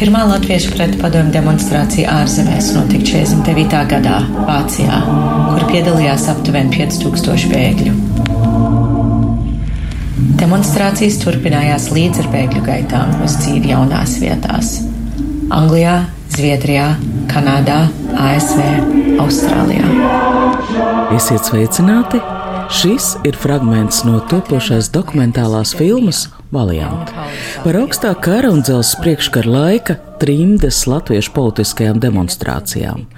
Pirmā 0.00 0.22
latviešu 0.24 0.70
pretpadomu 0.72 1.28
demonstrācija 1.28 2.08
ārzemēs 2.22 2.70
notika 2.72 3.04
49. 3.04 3.82
gadā 3.90 4.22
Vācijā, 4.46 5.00
kur 5.50 5.66
piedalījās 5.68 6.24
aptuveni 6.32 6.72
5000 6.72 7.50
bēgļu. 7.52 7.92
Demonstrācijas 10.40 11.20
turpinājās 11.20 11.90
līdz 11.92 12.24
ar 12.24 12.32
bēgļu 12.32 12.64
gaitām 12.64 13.12
uz 13.28 13.36
dzīvi 13.42 13.74
jaunās 13.74 14.16
vietās- 14.24 14.72
Anglijā, 15.60 16.00
Zviedrijā, 16.32 16.94
Kanādā, 17.28 17.82
ASV, 18.16 19.20
Austrālijā. 19.20 19.84
Esiet 21.12 21.44
sveicināti! 21.44 22.39
Šis 22.70 23.16
ir 23.26 23.34
fragments 23.34 24.04
no 24.06 24.20
topošās 24.30 24.92
dokumentālās 24.94 25.72
filmas 25.74 26.28
Valiant 26.54 27.10
par 27.64 27.76
augstā 27.80 28.12
kara 28.22 28.52
un 28.54 28.62
dzelzs 28.62 28.92
priekškara 29.02 29.50
laika 29.50 29.96
trimdes 30.22 30.84
latviešu 30.86 31.32
politiskajām 31.34 31.98
demonstrācijām. 32.02 33.08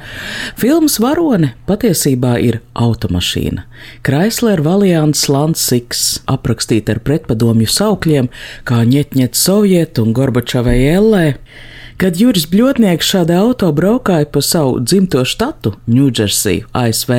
Filmas 0.56 0.96
varone 1.04 1.52
patiesībā 1.68 2.38
ir 2.40 2.62
automašīna. 2.72 3.66
Chrysler 4.06 4.64
Valiants 4.64 5.26
Lansiks, 5.28 6.22
aprakstīta 6.32 6.96
ar 6.96 7.02
pretpadomju 7.04 7.68
saukļiem 7.68 8.32
kā 8.68 8.80
ņetņet 8.88 9.36
Sovietu 9.36 10.06
un 10.06 10.16
Gorbačovai 10.16 10.78
Ellē. 10.94 11.26
Kad 12.00 12.16
Juris 12.16 12.46
Bļotnieks 12.48 13.06
šādā 13.12 13.36
auto 13.42 13.68
braukāja 13.74 14.26
pa 14.32 14.40
savu 14.42 14.78
dzimto 14.80 15.22
štatu, 15.28 15.74
Ņūdžersiju, 15.92 16.66
ASV, 16.72 17.12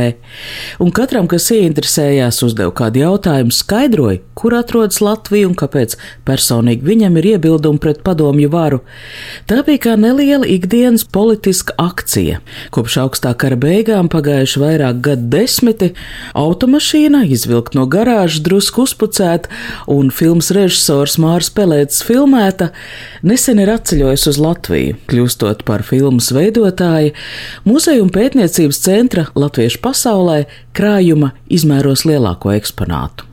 un 0.83 0.91
katram, 0.95 1.27
kas 1.29 1.49
ieinteresējās, 1.53 2.41
uzdeva 2.47 2.73
kādu 2.75 3.03
jautājumu, 3.03 3.53
skaidroja, 3.53 4.21
kur 4.33 4.55
atrodas 4.57 4.99
Latvija 5.03 5.47
un 5.49 5.53
kāpēc 5.57 5.95
personīgi 6.27 6.87
viņam 6.87 7.19
ir 7.21 7.29
iebildumi 7.35 7.81
pret 7.83 8.01
padomju 8.05 8.49
varu. 8.53 8.81
Tā 9.49 9.61
bija 9.67 9.83
kā 9.85 9.93
neliela 9.99 10.49
ikdienas 10.49 11.05
politiska 11.05 11.77
akcija. 11.77 12.41
Kopš 12.73 12.97
augstā 13.05 13.35
kara 13.37 13.59
beigām 13.59 14.09
pagājuši 14.11 14.63
vairāk 14.63 15.03
gadu 15.05 15.29
desmiti, 15.37 15.93
automašīna 16.33 17.23
izvilkt 17.29 17.77
no 17.77 17.85
garāžas, 17.85 18.41
drusku 18.43 18.87
uzpucēta, 18.87 19.51
un 19.91 20.09
filmas 20.11 20.49
režisors 20.55 21.19
Mārs 21.21 21.53
Pelēts 21.53 22.01
filmēta, 22.03 22.71
nesen 23.21 23.61
ir 23.61 23.71
atceļojis 23.77 24.27
uz 24.33 24.41
Latviju. 24.41 24.62
Kļūstot 25.09 25.65
par 25.67 25.83
filmas 25.87 26.31
veidotāju, 26.35 27.11
muzeja 27.67 28.03
un 28.03 28.13
pētniecības 28.13 28.81
centra 28.85 29.27
Latviešu 29.35 29.81
pasaulē 29.83 30.43
krājuma 30.77 31.33
izmēros 31.51 32.05
lielāko 32.09 32.55
eksponātu. 32.55 33.32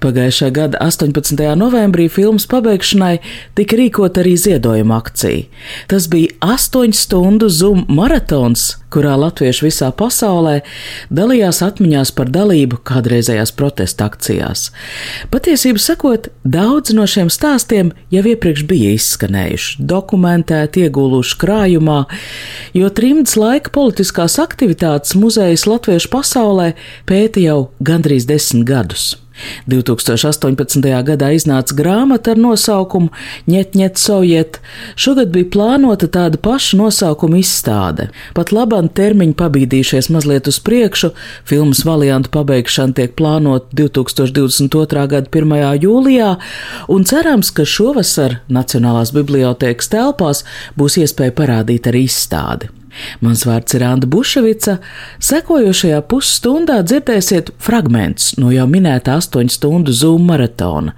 Pagājušā 0.00 0.50
gada 0.54 0.80
18. 0.84 1.42
novembrī 1.58 2.08
filmas 2.12 2.46
pabeigšanai 2.50 3.18
tika 3.58 3.78
rīkota 3.80 4.22
arī 4.22 4.36
ziedojuma 4.40 5.00
akcija. 5.00 5.46
Tas 5.90 6.08
bija 6.12 6.34
astoņu 6.54 6.96
stundu 6.96 7.48
zum 7.52 7.84
maratons, 7.88 8.74
kurā 8.92 9.16
latvieši 9.18 9.66
visā 9.66 9.90
pasaulē 9.96 10.60
dalījās 11.14 11.60
atmiņās 11.66 12.12
par 12.16 12.30
dalību 12.32 12.80
kādreizējās 12.86 13.52
protesta 13.56 14.06
akcijās. 14.08 14.70
Patiesību 15.32 15.82
sakot, 15.82 16.30
daudz 16.44 16.94
no 16.96 17.06
šiem 17.10 17.30
stāstiem 17.32 17.92
jau 18.14 18.24
iepriekš 18.32 18.64
bija 18.70 18.94
izskanējuši, 18.96 19.82
dokumentēti, 19.92 20.86
iegūluši 20.86 21.38
krājumā, 21.42 22.00
jo 22.78 22.90
trimdas 22.94 23.36
laika 23.40 23.74
politiskās 23.74 24.38
aktivitātes 24.42 25.16
muzejas 25.18 25.66
latviešu 25.68 26.12
pasaulē 26.12 26.72
pēta 27.08 27.42
jau 27.42 27.60
gandrīz 27.84 28.28
desmit 28.28 28.66
gadus. 28.68 29.14
2018. 29.70 30.86
gadā 31.06 31.30
iznāca 31.36 31.76
grāmata 31.76 32.34
ar 32.34 32.40
nosaukumu 32.40 33.10
Ņetņet 33.50 34.00
Soviet. 34.00 34.60
Šogad 34.96 35.32
bija 35.34 35.50
plānota 35.52 36.08
tāda 36.12 36.40
paša 36.42 36.78
nosaukuma 36.80 37.40
izstāde. 37.40 38.08
Pat 38.36 38.52
labam 38.54 38.88
termiņi 38.88 39.36
pabīdījušies 39.38 40.10
mazliet 40.14 40.48
uz 40.50 40.60
priekšu, 40.64 41.12
filmas 41.48 41.84
variantu 41.88 42.32
pabeigšana 42.36 42.96
tiek 42.96 43.16
plānota 43.18 43.68
2022. 43.76 45.06
gada 45.12 45.30
1. 45.30 45.56
jūlijā, 45.84 46.32
un 46.92 47.04
cerams, 47.08 47.52
ka 47.52 47.66
šovasar 47.66 48.40
Nacionālās 48.52 49.12
bibliotēkas 49.16 49.92
telpās 49.92 50.44
būs 50.78 51.00
iespēja 51.02 51.34
parādīt 51.36 51.90
arī 51.90 52.06
izstādi. 52.06 52.70
Mans 53.24 53.44
vārds 53.46 53.76
ir 53.76 53.84
Anna 53.86 54.08
Buševica. 54.10 54.76
Sekojošajā 55.22 56.00
pusstundā 56.10 56.78
dzirdēsiet 56.86 57.52
fragmentus 57.62 58.34
no 58.40 58.52
jau 58.54 58.66
minētā 58.70 59.16
astoņu 59.20 59.54
stundu 59.54 59.94
Zoom 59.96 60.26
maratona. 60.30 60.96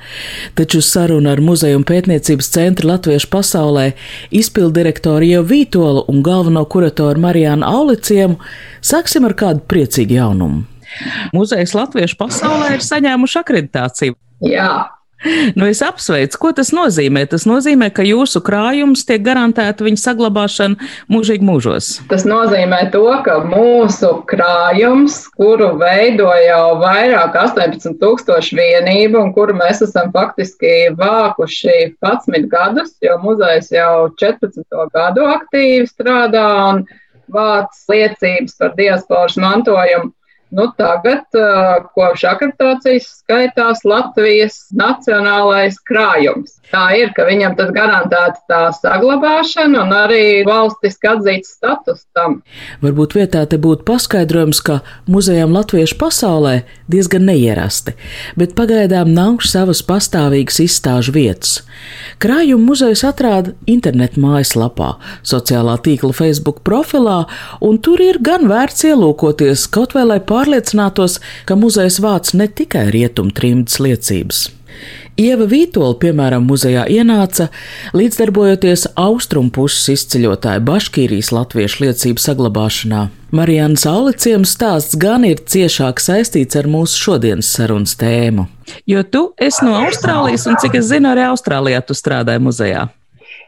Taču 0.59 0.83
saruna 0.85 1.35
ar 1.37 1.43
Muzeja 1.45 1.79
un 1.79 1.87
pētniecības 1.89 2.51
centru 2.55 2.91
Latviešu 2.93 3.31
pasaulē 3.33 3.93
izpildirektoru 4.35 5.29
Jau 5.29 5.45
Vītolu 5.49 6.07
un 6.11 6.23
galveno 6.27 6.65
kuratoru 6.71 7.23
Marijānu 7.27 7.67
Auliciem 7.69 8.39
sāksim 8.81 9.29
ar 9.29 9.37
kādu 9.39 9.65
priecīgu 9.69 10.19
jaunumu. 10.19 10.65
Muzejs 11.37 11.75
Latviešu 11.77 12.17
pasaulē 12.21 12.77
ir 12.79 12.85
saņēmuši 12.85 13.43
akreditāciju. 13.43 14.17
Jā, 14.47 14.98
Nu, 15.59 15.67
es 15.67 15.81
apsveicu, 15.83 16.39
ko 16.39 16.53
tas 16.55 16.71
nozīmē. 16.75 17.25
Tas 17.31 17.43
nozīmē, 17.49 17.89
ka 17.95 18.05
jūsu 18.07 18.43
krājums 18.47 19.03
tiek 19.09 19.25
garantēta 19.27 19.83
viņa 19.87 19.99
saglabāšana 19.99 20.89
mūžīgi 21.11 21.47
mūžos. 21.47 21.89
tas 22.11 22.23
nozīmē 22.29 22.85
to, 22.95 23.03
ka 23.27 23.41
mūsu 23.43 24.13
krājums, 24.31 25.25
kuru 25.35 25.73
veido 25.81 26.31
jau 26.45 26.79
vairāk 26.83 27.35
18,000 27.35 28.55
vienību, 28.61 29.19
un 29.19 29.35
kuru 29.35 29.57
mēs 29.59 29.83
esam 29.89 30.13
faktiski 30.15 30.95
vākuši 30.99 31.99
11 31.99 32.47
gadus, 32.53 32.95
jo 33.03 33.19
muzejs 33.25 33.73
jau 33.75 34.09
14 34.23 34.95
gadu 34.95 35.27
aktīvi 35.35 35.91
strādā 35.91 36.47
un 36.71 36.85
vāc 37.33 37.75
liecības 37.91 38.55
par 38.61 38.79
diasporas 38.79 39.37
mantojumu. 39.41 40.13
Nu, 40.51 40.71
tagad, 40.79 41.27
kopš 41.95 42.25
akreditācijas, 42.31 43.09
skaitās 43.21 43.83
Latvijas 43.85 44.63
nacionālais 44.73 45.77
krājums. 45.85 46.55
Tā 46.69 46.83
ir, 46.97 47.13
ka 47.17 47.25
viņam 47.25 47.55
tad 47.57 47.71
garantēta 47.77 48.43
tā 48.49 48.61
saglabāšana 48.77 49.87
un 49.87 49.93
arī 49.97 50.23
valstiski 50.45 51.09
atzīts 51.09 51.55
status 51.57 52.03
tam. 52.17 52.43
Varbūt 52.83 53.17
vietā 53.17 53.47
te 53.49 53.57
būtu 53.61 53.87
paskaidrojums, 53.89 54.61
ka 54.65 54.81
muzejām 55.09 55.55
latviešu 55.57 55.97
pasaulē 56.01 56.55
diezgan 56.93 57.25
neierasti, 57.29 57.95
bet 58.37 58.53
pagaidām 58.59 59.15
nav 59.17 59.41
savas 59.49 59.81
pastāvīgas 59.85 60.61
izstāžu 60.65 61.15
vietas. 61.17 61.63
Krājuma 62.21 62.73
muzejs 62.73 63.05
atrāda 63.09 63.55
internetu 63.69 64.21
mājaslapā, 64.25 64.95
sociālā 65.25 65.79
tīkla 65.85 66.13
Facebook 66.17 66.61
profilā, 66.69 67.23
un 67.65 67.81
tur 67.81 68.03
ir 68.05 68.21
gan 68.25 68.45
vērts 68.51 68.91
ielūkoties, 68.91 69.69
kaut 69.73 69.97
vai 69.97 70.05
lai 70.09 70.21
pārliecinātos, 70.39 71.19
ka 71.49 71.59
muzejs 71.59 71.99
vāc 72.05 72.33
ne 72.39 72.47
tikai 72.49 72.89
rietumu 72.95 73.35
trimdas 73.35 73.81
liecības. 73.83 74.47
Ieva 75.19 75.49
Vītola, 75.51 75.97
piemēram, 75.99 76.45
muzejā 76.47 76.85
ienāca 76.95 77.49
līdzdarbojoties 77.99 78.85
austrumu 78.95 79.51
puses 79.51 79.89
izceļotāju 79.97 80.63
Baškīrijas 80.69 81.33
latviešu 81.35 81.83
liecību 81.89 82.23
saglabāšanā. 82.23 83.01
Marijānas 83.35 83.83
Auliciem 83.91 84.47
stāsts 84.47 84.95
gan 84.97 85.27
ir 85.27 85.43
ciešāk 85.43 85.99
saistīts 86.01 86.61
ar 86.61 86.71
mūsu 86.71 87.03
šodienas 87.03 87.51
sarunas 87.51 87.99
tēmu. 87.99 88.47
Jo 88.87 89.03
tu 89.03 89.25
esi 89.43 89.67
no 89.67 89.75
Austrālijas, 89.81 90.47
un 90.47 90.61
cik 90.63 90.79
es 90.79 90.87
zinu, 90.93 91.11
arī 91.11 91.27
Austrālijā 91.33 91.83
tu 91.83 91.99
strādāji 91.99 92.45
muzejā. 92.47 92.87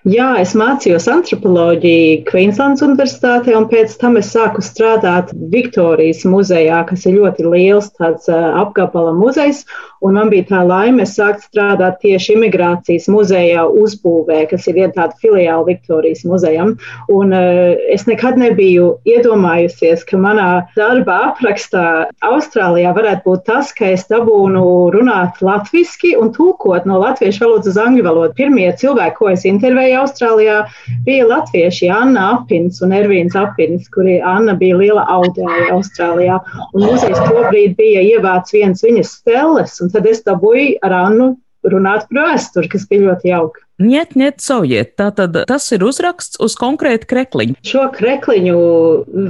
Jā, 0.08 0.30
es 0.40 0.54
mācījos 0.56 1.04
antropoloģiju 1.12 2.22
Kvīnslandes 2.24 2.80
Universitātē, 2.86 3.52
un 3.52 3.66
pēc 3.68 3.98
tam 4.00 4.14
es 4.16 4.30
sāku 4.32 4.62
strādāt 4.64 5.28
Viktorijas 5.52 6.22
muzejā, 6.24 6.78
kas 6.88 7.04
ir 7.04 7.18
ļoti 7.18 7.44
liels 7.44 7.90
tāds 7.98 8.30
apgabala 8.32 9.12
muzejs. 9.12 9.66
Un 10.00 10.16
man 10.16 10.30
bija 10.32 10.46
tā 10.48 10.62
laime 10.64 11.04
sākt 11.04 11.42
strādāt 11.44 11.98
tieši 12.00 12.32
imigrācijas 12.32 13.10
muzejā 13.12 13.66
uzbūvē, 13.68 14.46
kas 14.48 14.64
ir 14.70 14.78
viena 14.78 14.94
tāda 14.94 15.18
filiāla 15.20 15.66
Viktorijas 15.66 16.24
muzejam. 16.24 16.72
Un 17.12 17.36
es 17.36 18.06
nekad 18.08 18.40
nebiju 18.40 18.94
iedomājusies, 19.04 20.06
ka 20.08 20.16
manā 20.16 20.48
darba 20.78 21.18
aprakstā 21.26 21.84
Austrālijā 22.24 22.94
varētu 22.96 23.26
būt 23.28 23.44
tas, 23.50 23.74
ka 23.76 23.92
es 23.92 24.08
dabūnu 24.08 24.64
runāt 24.96 25.44
latviski 25.44 26.14
un 26.16 26.32
tulkot 26.32 26.88
no 26.88 26.96
latviešu 27.04 27.44
valodas 27.44 27.74
uz 27.74 27.84
angļu 27.84 28.08
valodu. 28.08 28.32
Pirmie 28.40 28.70
cilvēki, 28.80 29.18
ko 29.20 29.28
es 29.34 29.44
intervēju, 29.44 29.89
muzeja 29.90 30.04
Austrālijā 30.04 30.58
bija 31.04 31.26
latvieši 31.26 31.90
Anna 31.90 32.36
Apins 32.36 32.80
un 32.82 32.92
Ervīns 32.92 33.34
Apins, 33.34 33.88
kuri 33.90 34.20
Anna 34.20 34.54
bija 34.54 34.76
liela 34.76 35.04
audēja 35.08 35.74
Austrālijā. 35.74 36.40
Un 36.74 36.86
muzejs 36.86 37.18
tobrīd 37.26 37.76
bija 37.76 38.00
ievāc 38.00 38.50
viens 38.52 38.82
viņas 38.82 39.20
stelles, 39.20 39.80
un 39.80 39.90
tad 39.90 40.06
es 40.06 40.22
dabūju 40.22 40.78
ar 40.82 40.92
Annu 40.92 41.36
runāt 41.64 42.06
par 42.08 42.30
vēsturi, 42.30 42.70
kas 42.72 42.86
bija 42.88 43.10
ļoti 43.10 43.28
jauka. 43.28 43.60
Niet, 43.80 44.14
niet, 44.14 44.40
soviet. 44.40 44.94
Tātad 44.96 45.34
tas 45.48 45.66
ir 45.72 45.82
uzraksts 45.84 46.40
uz 46.40 46.54
konkrētu 46.56 47.08
krekliņu. 47.08 47.56
Šo 47.64 47.86
krekliņu 47.92 48.56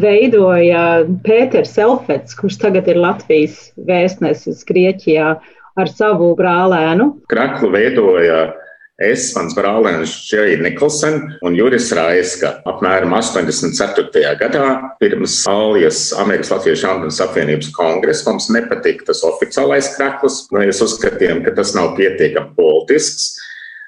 veidoja 0.02 1.06
Pēters 1.24 1.76
Elfets, 1.78 2.34
kurš 2.38 2.58
tagad 2.62 2.90
ir 2.90 2.98
Latvijas 2.98 3.70
vēstnesis 3.86 4.62
Grieķijā 4.66 5.36
ar 5.78 5.90
savu 5.94 6.32
brālēnu. 6.38 7.12
Kreklu 7.30 7.70
veidoja 7.74 8.50
Es, 9.00 9.30
mans 9.32 9.54
brālēns 9.56 10.12
Džeja 10.28 10.58
Nikolsen 10.60 11.22
un 11.46 11.54
Juris 11.56 11.86
Raiska 11.96 12.58
apmēram 12.68 13.14
84. 13.16 14.10
gadā 14.36 14.64
pirms 15.00 15.38
Alijas 15.48 16.10
Amerikas 16.20 16.52
Latviešu 16.52 16.88
Andrijas 16.90 17.22
apvienības 17.24 17.70
kongresa 17.72 18.28
mums 18.28 18.50
nepatika 18.52 19.08
tas 19.08 19.22
oficiālais 19.24 19.88
krekls. 19.94 20.42
Mēs 20.52 20.82
uzskatījām, 20.84 21.40
ka 21.46 21.56
tas 21.56 21.72
nav 21.78 21.94
pietiekami 21.96 22.52
politisks 22.58 23.38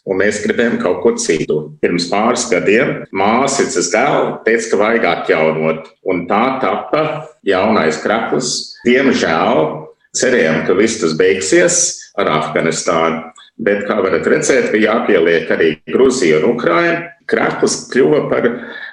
un 0.08 0.18
mēs 0.22 0.40
gribējām 0.46 0.78
kaut 0.82 1.02
ko 1.04 1.12
citu. 1.20 1.58
Pirms 1.84 2.08
pāris 2.10 2.48
gadiem 2.50 3.02
māsas 3.12 3.90
gala 3.92 4.38
teica, 4.46 4.70
ka 4.72 4.80
vajag 4.80 5.08
atjaunot, 5.12 5.90
un 6.08 6.24
tā 6.30 6.44
tapa 6.64 7.04
jaunais 7.46 8.00
krakls. 8.02 8.78
Diemžēl 8.86 9.60
cerējām, 10.16 10.64
ka 10.66 10.76
viss 10.80 11.04
tas 11.04 11.14
beigsies 11.20 11.82
ar 12.18 12.28
Afganistānu, 12.32 13.31
bet, 13.58 13.84
kā 13.88 13.98
varat 14.04 14.26
redzēt, 14.28 14.70
bija 14.72 14.96
jāpieliek 14.96 15.50
arī 15.52 15.74
Gruzija 15.90 16.40
un 16.40 16.54
Ukraina. 16.54 17.10
Krakls 17.28 17.86
kļuva 17.92 18.26
par 18.30 18.48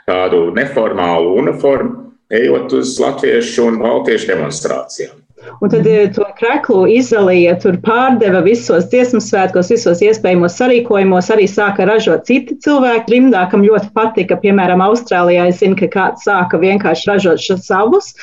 tādu 0.08 0.50
neformālu 0.56 1.34
uniformu, 1.42 2.14
ejot 2.30 2.76
uz 2.78 2.94
latviešu 3.02 3.66
un 3.72 3.80
baltiešu 3.82 4.30
demonstrācijām. 4.30 5.18
Un 5.60 5.72
tad 5.72 5.88
eh, 5.90 6.08
to 6.14 6.26
kreklu 6.38 6.86
izdalīja, 6.94 7.56
tur 7.64 7.80
pārdeva 7.84 8.42
visos 8.46 8.88
dziesmu 8.92 9.22
svētkos, 9.24 9.72
visos 9.74 10.04
iespējamos 10.06 10.56
sarīkojumos. 10.60 11.32
Arī 11.34 11.48
sāka 11.50 11.88
ražot 11.90 12.28
citi 12.30 12.58
cilvēki. 12.64 13.08
Trimdā, 13.10 13.46
kam 13.52 13.66
ļoti 13.66 13.90
patika, 13.96 14.38
piemēram, 14.40 14.84
Austrālijā, 14.86 15.48
es 15.50 15.60
zinu, 15.64 15.78
ka 15.80 15.90
kāds 15.96 16.28
sāka 16.28 16.60
vienkārši 16.62 17.10
ražot 17.10 17.66
savus. 17.66 18.14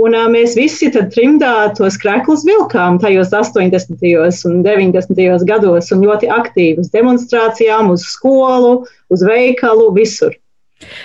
Un 0.00 0.14
uh, 0.18 0.28
mēs 0.30 0.56
visi 0.58 0.90
tad 0.94 1.12
trimdā 1.14 1.54
tos 1.78 1.98
kreklus 2.02 2.44
vilkām 2.46 3.00
tajos 3.02 3.32
80. 3.34 3.98
un 4.50 4.62
90. 4.66 5.48
gados 5.48 5.92
un 5.94 6.06
ļoti 6.06 6.30
aktīvi 6.34 6.82
uz 6.82 6.90
demonstrācijām, 6.94 7.92
uz 7.94 8.06
skolu, 8.14 8.80
uz 9.14 9.26
veikalu, 9.26 9.92
visur. 9.96 10.34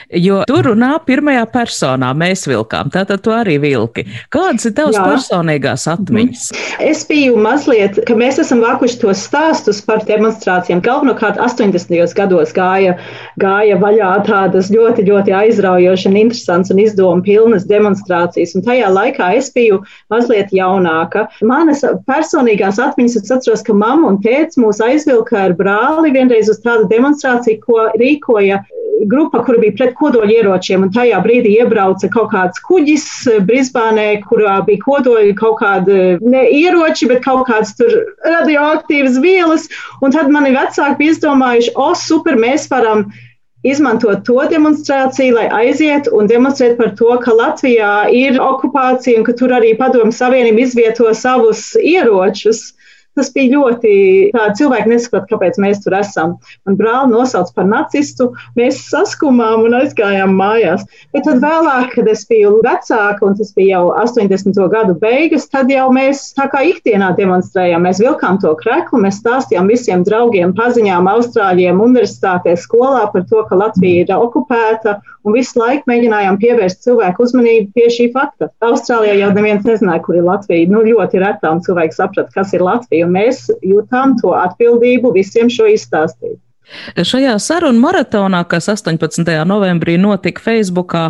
Jo 0.10 0.42
tur 0.50 0.72
runā 0.72 0.96
pirmajā 1.06 1.46
personā, 1.54 2.12
mēs 2.18 2.46
vilkām, 2.50 2.92
tātad 2.94 3.24
tu 3.26 3.34
arī 3.36 3.58
vilki. 3.62 4.06
Kādas 4.34 4.68
ir 4.70 4.76
tavas 4.78 4.98
Jā. 4.98 5.06
personīgās 5.08 5.86
atmiņas? 5.92 6.46
Es 6.84 7.04
biju 7.10 7.38
mazliet, 7.42 8.00
ka 8.08 8.18
mēs 8.18 8.40
esam 8.42 8.64
vākuši 8.64 9.00
tos 9.04 9.24
stāstus 9.28 9.81
par 9.86 10.04
demonstrācijām. 10.08 10.81
Galvenokārt 10.86 11.40
80. 11.42 12.16
gados 12.18 12.54
gāja, 12.56 12.96
gāja 13.42 13.78
vaļā 13.81 14.12
tādas 14.28 14.72
ļoti, 14.74 15.06
ļoti 15.10 15.36
aizraujošas 15.36 16.10
un 16.10 16.18
interesantas 16.24 16.74
un 16.74 16.81
izdomu 16.84 17.26
pilnas 17.26 17.68
demonstrācijas. 17.70 18.56
Un 18.58 18.66
tajā 18.66 18.90
laikā 18.94 19.31
es 19.38 19.52
biju 19.56 19.81
mazliet 20.14 20.54
jaunāka. 20.56 21.28
Manas 21.46 21.84
personīgās 22.10 22.81
atmiņas, 22.81 23.20
es 23.22 23.34
atceros, 23.36 23.64
ka 23.66 23.76
mamma 23.78 24.14
un 24.14 24.20
tēvs 24.24 24.60
mūs 24.62 24.81
aizvilka 24.84 25.38
ar 25.48 25.56
brāli 25.60 26.14
vienreiz 26.16 26.52
uz 26.52 26.62
tādu 26.66 26.90
demonstrāciju, 26.92 27.62
ko 27.66 27.88
rīkoja 28.00 28.64
grupa, 29.08 29.44
kur 29.46 29.60
bija 29.62 29.69
pret 29.77 29.95
kodolieročiem, 30.00 30.86
un 30.86 30.92
tajā 30.95 31.21
brīdī 31.25 31.56
iebrauca 31.60 32.10
kaut 32.13 32.31
kāds 32.33 32.62
kuģis 32.66 33.07
eh, 33.30 33.39
Brisbānē, 33.45 34.07
kurā 34.25 34.60
bija 34.68 34.83
kodoļi 34.86 35.33
kaut 35.39 35.60
kādi 35.62 36.01
ne 36.21 36.45
ieroči, 36.60 37.10
bet 37.12 37.24
kaut 37.25 37.48
kāds 37.50 37.75
tur 37.80 37.94
radioaktīvas 38.25 39.19
vielas. 39.24 39.69
Un 40.01 40.16
tad 40.16 40.31
mani 40.33 40.54
vecāki 40.56 41.00
bija 41.04 41.18
izdomājuši, 41.18 41.75
o, 41.75 41.92
super, 41.98 42.39
mēs 42.39 42.69
varam 42.71 43.07
izmantot 43.68 44.24
to 44.27 44.39
demonstrāciju, 44.51 45.36
lai 45.36 45.48
aiziet 45.66 46.07
un 46.16 46.30
demonstrēt 46.31 46.77
par 46.80 46.94
to, 47.00 47.12
ka 47.24 47.36
Latvijā 47.36 47.94
ir 48.16 48.39
okupācija 48.39 49.19
un 49.19 49.25
ka 49.27 49.36
tur 49.36 49.54
arī 49.56 49.74
Padomu 49.80 50.16
Savienība 50.16 50.63
izvieto 50.63 51.12
savus 51.13 51.74
ieročus. 51.80 52.69
Tas 53.19 53.33
bija 53.36 53.51
ļoti 53.57 53.94
tā, 54.31 54.45
cilvēki 54.56 54.94
nesaprot, 54.94 55.25
kāpēc 55.27 55.57
mēs 55.60 55.81
tur 55.83 55.98
esam. 55.98 56.38
Man 56.63 56.77
brāli 56.80 57.12
nosauc 57.12 57.50
par 57.51 57.66
nacistu, 57.68 58.30
mēs 58.56 58.77
saskumām 58.88 59.66
un 59.68 59.75
aizgājām 59.81 60.38
mājās. 60.39 60.86
Bet 61.12 61.25
tad 61.27 61.42
vēlāk, 61.44 61.92
kad 61.98 62.07
es 62.07 62.24
biju 62.30 62.62
vecāka, 62.63 63.19
un 63.27 63.36
tas 63.36 63.51
bija 63.57 63.81
jau 63.81 63.89
80. 64.06 64.62
gadu 64.71 64.95
beigas, 65.01 65.50
tad 65.51 65.68
jau 65.74 65.89
mēs 65.92 66.30
tā 66.38 66.48
kā 66.54 66.63
ikdienā 66.69 67.12
demonstrējām. 67.18 67.83
Mēs 67.83 68.00
vilkām 68.00 68.39
to 68.39 68.54
kreklu, 68.62 69.04
mēs 69.04 69.19
stāstījām 69.19 69.68
visiem 69.68 70.07
draugiem, 70.07 70.56
paziņām, 70.56 71.12
austrāļiem, 71.12 71.83
universitātē, 71.83 72.56
skolā 72.56 73.04
par 73.12 73.27
to, 73.27 73.44
ka 73.51 73.60
Latvija 73.60 74.06
ir 74.06 74.16
okupēta, 74.16 75.01
un 75.27 75.36
visu 75.36 75.60
laiku 75.60 75.92
mēģinājām 75.92 76.39
pievērst 76.39 76.86
cilvēku 76.88 77.27
uzmanību 77.27 77.74
pie 77.75 77.89
šī 77.92 78.10
fakta. 78.16 78.48
Austrālijā 78.63 79.18
jau 79.19 79.33
neviens 79.36 79.68
nezināja, 79.68 80.04
kur 80.06 80.19
ir 80.19 80.27
Latvija. 80.27 80.69
Nu, 80.71 80.86
ļoti 80.88 81.19
retām 81.21 81.60
cilvēki 81.66 81.98
saprata, 81.98 82.31
kas 82.36 82.56
ir 82.56 82.63
Latvija 82.66 83.08
mēs 83.11 83.47
jūtam 83.65 84.15
to 84.21 84.35
atbildību 84.38 85.13
visiem 85.17 85.51
šo 85.51 85.67
izstāstīt. 85.73 86.39
Šajā 86.94 87.33
sarunu 87.41 87.81
maratonā, 87.81 88.44
kas 88.45 88.69
18. 88.69 89.25
novembrī 89.50 89.97
notika 89.97 90.44
Facebookā, 90.44 91.07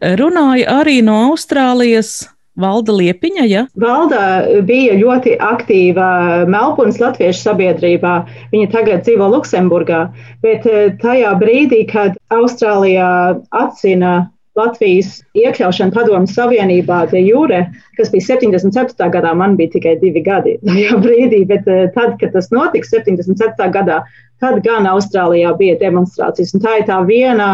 runāja 0.00 0.78
arī 0.80 1.02
no 1.04 1.18
Austrālijas 1.28 2.22
Valda 2.56 2.92
Liepiņa, 2.92 3.44
ja? 3.48 3.62
Valda 3.80 4.22
bija 4.68 4.96
ļoti 5.00 5.38
aktīva 5.40 6.08
Melburnas 6.52 7.00
latviešu 7.00 7.46
sabiedrībā. 7.46 8.16
Viņa 8.52 8.68
tagad 8.74 9.06
dzīvo 9.06 9.30
Luksemburgā, 9.32 10.02
bet 10.44 10.68
eh, 10.68 10.92
tajā 11.00 11.32
brīdī, 11.40 11.86
kad 11.88 12.18
Austrālijā 12.34 13.40
atzina 13.56 14.12
Latvijas 14.58 15.22
iekļaušana 15.38 15.94
Padomu 15.94 16.28
Savienībā 16.28 16.98
de 17.08 17.22
jure, 17.24 17.62
kas 17.96 18.10
bija 18.12 18.34
74. 18.34 19.08
gadā, 19.14 19.32
man 19.38 19.56
bija 19.56 19.72
tikai 19.78 19.94
divi 20.02 20.20
gadi 20.26 20.58
tajā 20.68 20.98
brīdī, 21.00 21.44
bet 21.48 21.68
eh, 21.72 21.86
tad, 21.94 22.18
kad 22.20 22.34
tas 22.36 22.50
notika 22.52 22.90
77. 22.90 23.70
gadā, 23.72 24.02
tad 24.42 24.60
gan 24.66 24.88
Austrālijā 24.90 25.54
bija 25.56 25.78
demonstrācijas. 25.80 26.52
Un 26.56 26.64
tā 26.64 26.80
ir 26.80 26.88
tā 26.90 26.98
viena 27.08 27.48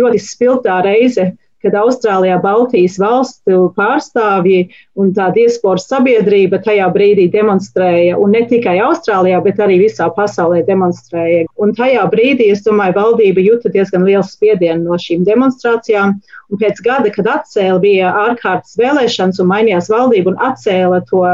ļoti 0.00 0.20
spilgtā 0.20 0.82
reize, 0.84 1.30
kad 1.62 1.76
Austrālijā 1.78 2.38
Baltijas 2.42 2.98
valstu 3.00 3.68
pārstāvji 3.76 4.64
un 4.98 5.12
tā 5.16 5.28
diasporas 5.34 5.86
sabiedrība 5.90 6.60
tajā 6.64 6.88
brīdī 6.94 7.28
demonstrēja, 7.32 8.18
un 8.20 8.34
ne 8.36 8.42
tikai 8.50 8.78
Austrālijā, 8.84 9.40
bet 9.44 9.62
arī 9.62 9.78
visā 9.84 10.08
pasaulē 10.16 10.62
demonstrēja. 10.68 11.46
Un 11.62 11.74
tajā 11.78 12.04
brīdī, 12.12 12.50
es 12.52 12.64
domāju, 12.66 12.96
valdība 12.98 13.44
jūta 13.46 13.72
diezgan 13.72 14.06
lielu 14.08 14.24
spiedienu 14.26 14.90
no 14.90 14.98
šīm 15.00 15.24
demonstrācijām, 15.28 16.18
un 16.50 16.60
pēc 16.60 16.82
gada, 16.84 17.12
kad 17.14 17.30
atcēla, 17.38 17.78
bija 17.82 18.12
ārkārtas 18.26 18.76
vēlēšanas 18.80 19.40
un 19.42 19.50
mainījās 19.54 19.90
valdība 19.92 20.34
un 20.34 20.42
atcēla 20.50 21.02
to 21.08 21.24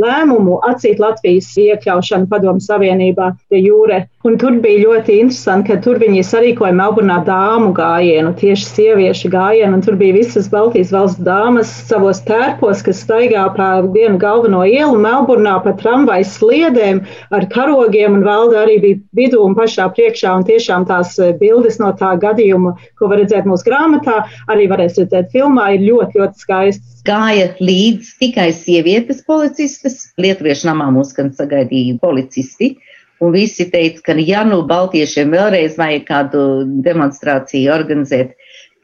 lēmumu 0.00 0.58
atzīt 0.66 0.98
Latvijas 1.02 1.50
iekļaušanu 1.60 2.26
Padomu 2.30 2.62
Savienībā 2.62 3.30
pie 3.50 3.60
jūre. 3.62 4.04
Un 4.26 4.38
tur 4.40 4.56
bija 4.64 4.88
ļoti 4.88 5.18
interesanti, 5.20 5.70
ka 5.70 5.82
tur 5.84 6.00
viņi 6.02 6.24
sarīkoja 6.26 6.72
Melburnā 6.74 7.20
dāmu 7.26 7.72
gājienu, 7.76 8.32
tieši 8.40 8.68
sieviešu 8.70 9.30
gājienu, 9.34 9.76
un 9.76 9.84
tur 9.84 9.98
bija 10.00 10.16
visas 10.16 10.48
Baltijas 10.52 10.92
valsts 10.94 11.22
dāmas 11.26 11.70
savos 11.90 12.22
tērpos, 12.26 12.82
kas 12.86 13.02
staigā 13.04 13.44
pa 13.56 13.68
vienu 13.84 14.18
galveno 14.22 14.64
ielu 14.66 14.96
Melburnā 15.04 15.58
pa 15.64 15.74
tramvajas 15.78 16.32
sliedēm 16.38 17.04
ar 17.36 17.46
karogiem, 17.52 18.18
un 18.18 18.26
valda 18.26 18.64
arī 18.64 18.78
bija 18.82 19.02
vidū 19.20 19.44
un 19.44 19.58
pašā 19.58 19.90
priekšā, 19.94 20.32
un 20.38 20.48
tiešām 20.48 20.88
tās 20.88 21.14
eh, 21.20 21.34
bildes 21.38 21.78
no 21.82 21.92
tā 21.98 22.14
gadījuma, 22.20 22.74
ko 22.98 23.12
var 23.12 23.22
redzēt 23.22 23.46
mūsu 23.48 23.68
grāmatā, 23.68 24.24
arī 24.50 24.66
varēs 24.72 24.98
redzēt 25.02 25.30
filmā, 25.36 25.74
ir 25.76 25.86
ļoti, 25.86 26.22
ļoti 26.22 26.46
skaistas 26.46 26.93
gāja 27.04 27.52
līdz 27.60 28.14
tikai 28.20 28.48
sievietes 28.56 29.22
policistas. 29.26 30.10
Lietuviešu 30.20 30.70
namā 30.70 30.90
mūs 30.94 31.14
gan 31.16 31.32
sagaidīja 31.36 31.98
policisti. 32.02 32.74
Un 33.22 33.32
visi 33.32 33.68
teica, 33.70 34.02
ka 34.08 34.16
ja 34.18 34.42
nu 34.44 34.62
Baltiešiem 34.68 35.30
vēlreiz 35.32 35.78
vajag 35.78 36.06
kādu 36.08 36.40
demonstrāciju 36.84 37.72
organizēt, 37.72 38.34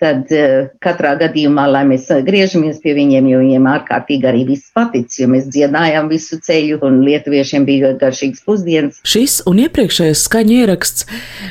tad 0.00 0.30
uh, 0.34 0.70
katrā 0.82 1.14
gadījumā, 1.20 1.66
lai 1.70 1.84
mēs 1.88 2.08
griežamies 2.26 2.80
pie 2.82 2.94
viņiem, 2.96 3.28
jo 3.30 3.40
viņiem 3.42 3.68
ārkārtīgi 3.74 4.28
arī 4.30 4.44
viss 4.48 4.72
paticis, 4.76 5.20
jo 5.22 5.28
mēs 5.30 5.48
dziedājām 5.52 6.10
visu 6.10 6.40
ceļu 6.42 6.80
un 6.86 7.00
lietuviešiem 7.06 7.66
bija 7.68 7.92
garšīgs 8.00 8.44
pusdienas. 8.46 9.00
Šis 9.06 9.40
un 9.50 9.62
iepriekšējais 9.66 10.24
skaņa 10.26 10.56
ieraksts 10.64 11.06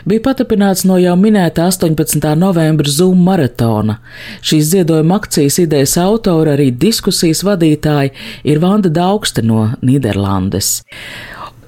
bija 0.10 0.25
patapināts 0.29 0.86
no 0.89 1.00
jau 1.01 1.15
minēta 1.20 1.70
18. 1.70 2.22
novembra 2.39 2.89
Zoom 2.91 3.24
maratona. 3.25 4.00
Šīs 4.46 4.72
ziedojuma 4.74 5.20
akcijas 5.22 5.60
idejas 5.63 5.98
autora, 6.01 6.58
arī 6.58 6.70
diskusijas 6.72 7.44
vadītāja 7.48 8.13
ir 8.44 8.62
Vanda 8.63 8.91
Daugste 8.94 9.46
no 9.46 9.70
Nīderlandes. 9.86 10.79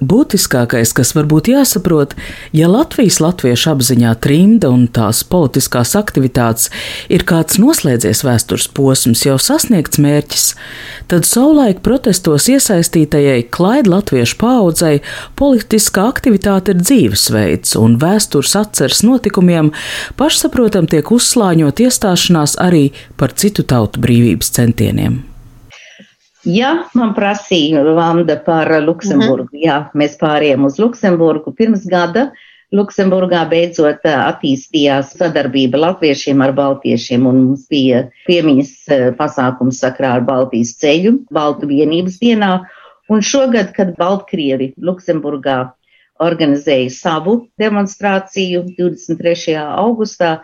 Būtiskākais, 0.08 0.92
kas 0.96 1.12
varbūt 1.16 1.50
jāsaprot, 1.52 2.14
ja 2.56 2.68
Latvijas 2.70 3.20
latviešu 3.22 3.70
apziņā 3.72 4.14
trimda 4.24 4.70
un 4.72 4.86
tās 4.90 5.22
politiskās 5.24 5.94
aktivitātes 5.98 6.70
ir 7.12 7.24
kāds 7.28 7.58
noslēdzies 7.62 8.24
vēstures 8.26 8.68
posms, 8.76 9.24
jau 9.26 9.38
sasniegts 9.40 10.00
mērķis, 10.02 10.46
tad 11.10 11.26
savulaik 11.28 11.82
protestos 11.86 12.48
iesaistītajai 12.52 13.46
klaid 13.54 13.90
latviešu 13.90 14.38
paudzei 14.42 15.02
politiskā 15.38 16.06
aktivitāte 16.12 16.76
ir 16.76 16.84
dzīvesveids, 16.84 17.76
un 17.80 17.98
vēstures 18.02 18.56
atceres 18.58 19.02
notikumiem 19.06 19.72
pašsaprotam 20.20 20.88
tiek 20.90 21.10
uzslāņot 21.14 21.84
iestāšanās 21.86 22.58
arī 22.62 22.88
par 23.16 23.34
citu 23.38 23.66
tautu 23.66 24.02
brīvības 24.02 24.52
centieniem. 24.58 25.31
Ja 26.48 26.72
man 26.98 27.12
prasīja 27.14 27.84
Vanda 27.94 28.36
par 28.36 28.70
Luksemburgu, 28.82 29.52
-hmm. 29.54 29.66
jā, 29.66 29.76
mēs 29.94 30.16
pārējām 30.18 30.66
uz 30.66 30.78
Luksemburgu 30.82 31.54
pirms 31.54 31.86
gada. 31.86 32.32
Luksemburgā 32.72 33.42
beidzot 33.50 34.06
attīstījās 34.08 35.12
sadarbība 35.18 35.78
latviešiem 35.78 36.40
ar 36.40 36.54
baltiešiem, 36.56 37.26
un 37.26 37.42
mums 37.44 37.66
bija 37.68 38.06
piemiņas 38.26 38.72
pasākums 39.18 39.82
sakrā 39.84 40.14
ar 40.16 40.24
Baltijas 40.24 40.72
ceļu, 40.80 41.18
Baltu 41.30 41.68
vienības 41.68 42.16
dienā. 42.18 42.62
Un 43.12 43.20
šogad, 43.20 43.74
kad 43.76 43.92
Baltkrievi 43.98 44.72
Luksemburgā 44.80 45.74
organizēja 46.22 46.90
savu 46.94 47.48
demonstrāciju 47.60 48.64
23. 48.78 49.58
augustā, 49.60 50.38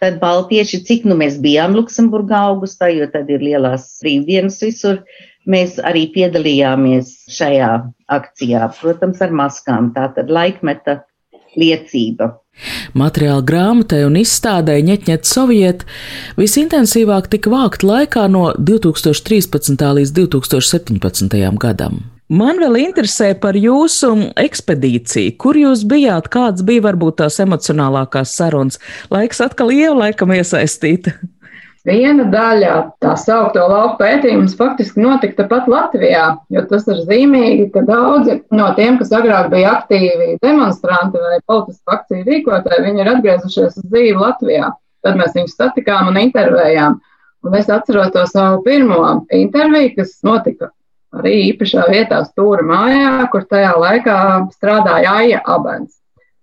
tad 0.00 0.18
baltieši, 0.22 0.80
cik 0.88 1.04
nu 1.08 1.18
mēs 1.20 1.36
bijām 1.42 1.76
Luksemburgā 1.76 2.46
augustā, 2.48 2.88
jo 2.94 3.06
tad 3.12 3.30
ir 3.30 3.44
lielās 3.44 3.98
brīvdienas 4.02 4.60
visur, 4.64 5.02
Mēs 5.50 5.76
arī 5.82 6.06
piedalījāmies 6.14 7.10
šajā 7.32 7.72
akcijā, 8.14 8.70
protams, 8.78 9.20
ar 9.24 9.34
maskām. 9.36 9.90
Tā 9.96 10.08
tad 10.16 10.32
laikmeta 10.32 11.02
liecība. 11.58 12.32
Materiāla 12.94 13.42
grāmatai 13.42 14.04
un 14.06 14.16
izstādē 14.20 14.78
Ņetņet 14.86 15.26
Soviet 15.26 15.82
visintensīvāk 16.38 17.28
tika 17.32 17.50
vākt 17.50 17.82
laikā 17.82 18.28
no 18.30 18.52
2013. 18.56 19.84
līdz 19.98 20.14
2017. 20.20 21.38
gadam. 21.58 22.04
Man 22.32 22.56
vēl 22.62 22.78
interesē 22.80 23.34
par 23.36 23.58
jūsu 23.58 24.14
ekspedīciju. 24.40 25.34
Kur 25.36 25.58
jūs 25.60 25.82
bijāt? 25.84 26.30
Kāds 26.32 26.64
bija 26.64 26.86
varbūt 26.86 27.18
tās 27.20 27.36
emocionālākās 27.42 28.32
sarunas? 28.38 28.80
Laiks 29.12 29.42
atkal 29.44 29.74
ieva 29.74 30.06
laikam 30.06 30.32
iesaistīta. 30.32 31.12
Viena 31.84 32.24
daļa 32.32 32.74
tā 33.04 33.10
saukto 33.20 33.60
lauku 33.68 33.98
pētījums 33.98 34.54
faktiski 34.56 35.02
notika 35.04 35.42
tepat 35.42 35.66
Latvijā, 35.68 36.30
jo 36.48 36.62
tas 36.70 36.86
ir 36.88 37.02
zīmīgi, 37.04 37.66
ka 37.74 37.82
daudzi 37.84 38.38
no 38.56 38.70
tiem, 38.78 38.96
kas 39.00 39.12
agrāk 39.12 39.50
bija 39.52 39.74
aktīvi 39.74 40.38
demonstranti 40.40 41.20
vai 41.20 41.42
politisku 41.44 41.92
akciju 41.92 42.24
rīkotāji, 42.24 42.86
viņi 42.86 43.04
ir 43.04 43.12
atgriezušies 43.12 43.76
uz 43.82 43.90
dzīvi 43.90 44.16
Latvijā. 44.16 44.72
Tad 45.04 45.20
mēs 45.20 45.36
viņus 45.36 45.58
satikām 45.58 46.08
un 46.08 46.22
intervējām. 46.22 46.96
Un 47.44 47.58
es 47.58 47.68
atceros 47.68 48.08
to 48.14 48.24
savu 48.32 48.62
pirmo 48.64 49.26
interviju, 49.28 49.92
kas 49.98 50.16
notika 50.24 50.72
arī 51.14 51.34
īpašā 51.50 51.84
vietā 51.92 52.22
Stūra 52.24 52.64
mājā, 52.64 53.26
kur 53.28 53.44
tajā 53.50 53.74
laikā 53.76 54.16
strādāja 54.56 55.18
Aija 55.20 55.44
Abens. 55.52 55.98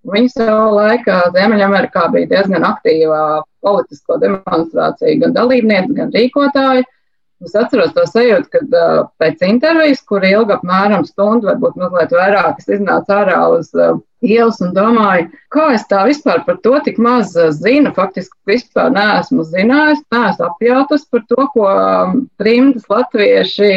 Viņa 0.05 0.35
savā 0.35 0.67
laikā 0.75 1.17
Ziemeļamerikā 1.33 2.05
bija 2.13 2.29
diezgan 2.29 2.69
aktīvā 2.69 3.41
politisko 3.65 4.17
demonstrāciju 4.21 5.21
gan 5.23 5.37
dalībniece, 5.37 5.93
gan 5.97 6.11
rīkotāji. 6.15 6.87
Es 7.41 7.55
atceros 7.57 7.93
to 7.95 8.03
sajūtu, 8.05 8.49
kad 8.53 8.75
uh, 8.77 8.97
pēc 9.21 9.41
intervijas, 9.47 10.03
kur 10.05 10.25
ilga 10.27 10.59
apmēram 10.59 11.07
stundu, 11.07 11.49
varbūt 11.49 11.79
mazliet 11.81 12.13
vairāk, 12.13 12.59
es 12.61 12.69
iznācu 12.77 13.15
ārā 13.15 13.39
uz 13.55 13.71
uh, 13.73 13.95
ielas 14.21 14.59
un 14.61 14.73
domāju, 14.75 15.29
kā 15.51 15.71
es 15.75 15.83
tā 15.89 16.03
vispār 16.07 16.43
par 16.45 16.59
to 16.63 16.77
tik 16.85 16.99
maz 17.01 17.33
uh, 17.35 17.49
zinu. 17.55 17.91
Faktiski 17.95 18.37
vispār 18.49 18.91
neesmu 18.93 19.45
zinājis, 19.49 20.03
neesmu 20.13 20.47
apjautas 20.47 21.05
par 21.11 21.23
to, 21.29 21.47
ko 21.55 21.67
um, 21.69 22.21
trimdas 22.41 22.85
latvieši 22.91 23.71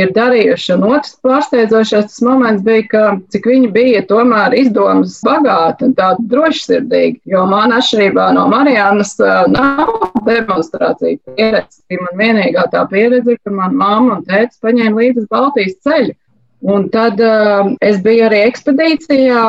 ir 0.00 0.12
darījuši. 0.16 0.76
Un 0.76 0.86
otrs 0.92 1.16
pārsteidzošais 1.24 2.20
moments 2.26 2.64
bija, 2.66 2.86
ka 2.92 3.04
cik 3.34 3.50
viņi 3.50 3.72
bija 3.74 4.04
tomēr 4.08 4.56
izdomas 4.58 5.18
bagāti 5.26 5.88
un 5.88 5.96
tādi 5.98 6.28
drošsirdīgi, 6.32 7.20
jo 7.34 7.44
man 7.50 7.74
atšķirībā 7.76 8.30
no 8.36 8.46
Marijanas 8.52 9.16
uh, 9.22 9.44
nav 9.52 9.92
demonstrācija 10.28 11.18
pieredze. 11.26 11.82
Man 11.98 12.18
vienīgā 12.20 12.68
tā 12.72 12.84
pieredze 12.90 13.38
ka 13.42 13.52
man 13.54 13.76
mamma 13.76 14.18
un 14.18 14.24
tētis 14.28 14.60
paņēma 14.64 15.02
līdzi 15.02 15.28
Baltijas 15.32 15.78
ceļu. 15.86 16.14
Un 16.60 16.88
tad 16.90 17.20
uh, 17.22 17.68
es 17.84 18.00
biju 18.02 18.24
arī 18.26 18.40
ekspedīcijā 18.48 19.42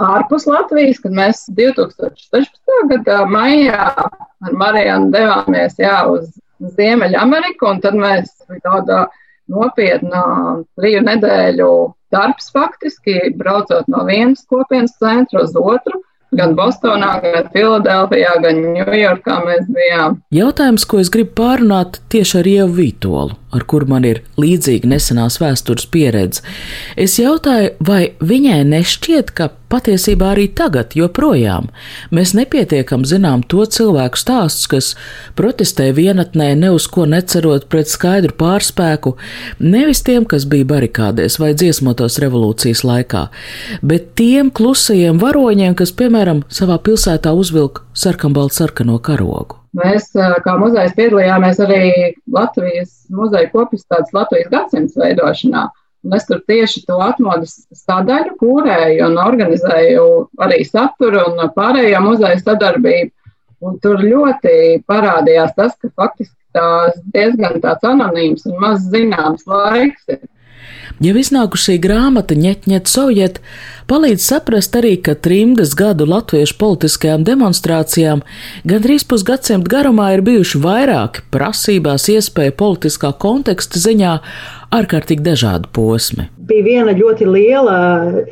ārpus 0.00 0.46
Latvijas, 0.48 1.02
kad 1.02 1.12
mēs 1.12 1.42
2016. 1.58 2.54
gada 2.88 3.24
maijā 3.28 3.90
ar 3.92 4.56
Marijanu 4.56 5.12
devāmies 5.12 5.76
jā, 5.80 5.98
uz 6.08 6.30
Ziemeļameriku, 6.78 7.68
un 7.68 7.82
tad 7.84 7.98
mēs 7.98 8.32
tādā 8.64 9.04
nopietnā 9.52 10.24
triju 10.78 11.04
nedēļu 11.04 11.68
darbs 12.14 12.48
faktiski, 12.54 13.34
braucot 13.36 13.90
no 13.92 14.06
vienas 14.08 14.46
kopienas 14.48 14.96
centra 14.96 15.44
uz 15.44 15.52
otru. 15.58 16.00
Gan 16.34 16.56
Bostonā, 16.58 17.12
gan 17.22 17.46
Filadelfijā, 17.52 18.32
gan 18.42 18.56
Ņujorkā 18.74 19.36
mēs 19.44 19.68
bijām. 19.70 20.16
Jautājums, 20.34 20.88
ko 20.88 20.98
es 20.98 21.12
gribu 21.14 21.36
pārunāt 21.44 22.00
tieši 22.10 22.40
ar 22.40 22.48
Ievu 22.56 22.72
Vītolu 22.80 23.43
ar 23.54 23.66
kuru 23.70 23.88
man 23.94 24.06
ir 24.08 24.22
līdzīga 24.40 24.90
nesenās 24.90 25.38
vēstures 25.42 25.86
pieredze. 25.90 26.44
Es 27.00 27.18
jautāju, 27.20 27.74
vai 27.84 28.02
viņai 28.24 28.62
nešķiet, 28.68 29.32
ka 29.36 29.50
patiesībā 29.74 30.32
arī 30.34 30.46
tagad, 30.54 30.94
joprojām, 30.98 31.70
mēs 32.14 32.34
nepietiekam 32.38 33.06
zinām 33.08 33.42
to 33.50 33.64
cilvēku 33.66 34.20
stāstus, 34.20 34.68
kas 34.70 34.90
protestē 35.38 35.90
vienatnē, 35.96 36.52
ne 36.58 36.70
uz 36.74 36.86
ko 36.90 37.08
necerot 37.10 37.66
pret 37.72 37.90
skaidru 37.90 38.36
pārspēku, 38.38 39.16
nevis 39.62 40.04
tiem, 40.06 40.28
kas 40.30 40.46
bija 40.50 40.68
barikādēs 40.74 41.40
vai 41.42 41.54
dziesmotos 41.58 42.20
revolūcijas 42.22 42.84
laikā, 42.86 43.26
bet 43.82 44.14
tiem 44.20 44.52
klusajiem 44.54 45.18
varoņiem, 45.22 45.74
kas, 45.78 45.94
piemēram, 45.96 46.44
savā 46.52 46.78
pilsētā 46.84 47.34
uzvilka 47.34 47.86
sarkanbaltu 47.98 48.62
sarkano 48.62 49.02
karogu. 49.02 49.63
Mēs, 49.74 50.10
kā 50.14 50.52
muzejs, 50.60 50.94
piedalījāmies 50.94 51.58
arī 51.64 51.86
Latvijas 52.30 52.92
muzeja 53.10 53.50
kopistādes 53.50 54.14
Latvijas 54.14 54.52
gadsimts 54.52 54.98
veidošanā. 55.00 55.64
Un 56.04 56.14
es 56.14 56.26
tur 56.28 56.42
tieši 56.46 56.84
to 56.86 56.98
atmodas 57.00 57.56
sadaļu 57.80 58.36
kūrēju 58.42 59.06
un 59.08 59.18
organizēju 59.22 60.06
arī 60.46 60.60
saturu 60.68 61.24
un 61.30 61.48
pārējo 61.56 62.02
muzeja 62.04 62.38
sadarbību. 62.42 63.10
Un 63.64 63.78
tur 63.80 64.02
ļoti 64.04 64.84
parādījās 64.90 65.54
tas, 65.56 65.72
ka 65.80 65.88
faktiski 65.96 66.36
tās 66.54 66.98
diezgan 67.14 67.58
tāds 67.64 67.86
anonīms 67.88 68.44
un 68.50 68.60
maz 68.60 68.84
zināms 68.92 69.46
laiks 69.48 70.12
ir. 70.12 70.20
Jau 71.02 71.14
iznākušī 71.18 71.74
grāmata 71.82 72.36
Ņetņet 72.38 72.86
Soviet 72.86 73.40
palīdz 73.90 74.22
saprast 74.22 74.76
arī, 74.78 74.94
ka 75.02 75.16
trimdas 75.18 75.74
gadu 75.76 76.06
latviešu 76.06 76.54
politiskajām 76.60 77.24
demonstrācijām 77.26 78.22
gandrīz 78.68 79.06
pusgadsimtu 79.10 79.72
garumā 79.72 80.12
ir 80.14 80.22
bijuši 80.26 80.60
vairāki 80.62 81.24
prasībās 81.34 82.06
iespēja 82.14 82.54
politiskā 82.60 83.10
konteksta 83.18 83.82
ziņā 83.82 84.14
ārkārtīgi 84.74 85.24
dažādi 85.24 85.68
posmi. 85.76 86.26
Bija 86.48 86.64
viena 86.66 86.94
ļoti 86.96 87.26
liela 87.28 87.76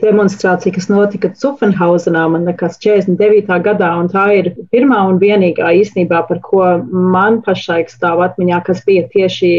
demonstrācija, 0.01 0.75
kas 0.75 0.89
notika 0.91 1.31
Cufenhausenā, 1.39 2.25
man 2.33 2.47
liekas, 2.49 2.79
49. 2.83 3.59
gadā, 3.65 3.91
un 4.01 4.11
tā 4.13 4.27
ir 4.41 4.53
pirmā 4.75 5.01
un 5.09 5.21
vienīgā 5.23 5.73
īstenībā, 5.81 6.25
par 6.29 6.43
ko 6.45 6.65
man 6.93 7.41
pašlaik 7.47 7.93
stāv 7.93 8.25
atmiņā, 8.27 8.63
kas 8.69 8.83
bija 8.89 9.07
tieši 9.15 9.53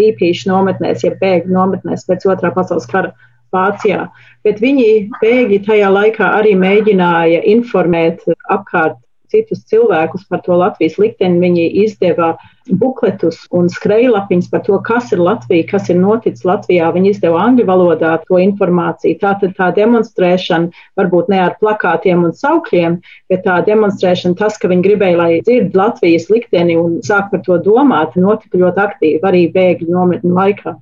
dīpīšu 0.00 0.50
nometnēs, 0.50 1.04
ja 1.06 1.14
bēgļu 1.20 1.54
nometnēs 1.56 2.06
pēc 2.08 2.26
otrā 2.34 2.54
pasaules 2.56 2.88
kara. 2.90 3.14
Vācijā, 3.50 4.04
bet 4.46 4.60
viņi 4.62 5.08
bēgļi 5.18 5.56
tajā 5.66 5.88
laikā 5.90 6.28
arī 6.36 6.52
mēģināja 6.54 7.40
informēt 7.50 8.20
apkārt 8.46 9.00
citus 9.30 9.64
cilvēkus 9.70 10.26
par 10.30 10.42
to 10.46 10.58
Latvijas 10.58 10.98
likteni. 11.02 11.40
Viņi 11.42 11.66
izdeva 11.84 12.34
bukletus 12.78 13.38
un 13.56 13.68
skrejlapiņus 13.72 14.50
par 14.52 14.62
to, 14.66 14.78
kas 14.86 15.10
ir 15.14 15.22
Latvija, 15.22 15.66
kas 15.70 15.88
ir 15.92 15.98
noticis 16.00 16.46
Latvijā. 16.48 16.90
Viņi 16.94 17.14
izdeva 17.14 17.42
angļu 17.46 17.66
valodā 17.68 18.16
to 18.26 18.40
informāciju. 18.42 19.18
Tātad 19.22 19.56
tā 19.58 19.70
demonstrēšana 19.76 20.84
varbūt 21.00 21.32
ne 21.32 21.40
ar 21.46 21.56
plakātiem 21.62 22.26
un 22.28 22.36
saukļiem, 22.36 23.00
bet 23.32 23.44
tā 23.46 23.60
demonstrēšana, 23.66 24.38
tas, 24.38 24.58
ka 24.60 24.70
viņi 24.70 24.86
gribēja, 24.86 25.18
lai 25.20 25.30
dzird 25.46 25.74
Latvijas 25.78 26.28
likteni 26.32 26.78
un 26.80 27.00
sāk 27.06 27.32
par 27.32 27.42
to 27.46 27.58
domāt, 27.64 28.14
notika 28.20 28.60
ļoti 28.60 28.86
aktīvi 28.86 29.26
arī 29.32 29.46
bēgļu 29.54 29.90
nometņu 29.96 30.36
laikā. 30.36 30.76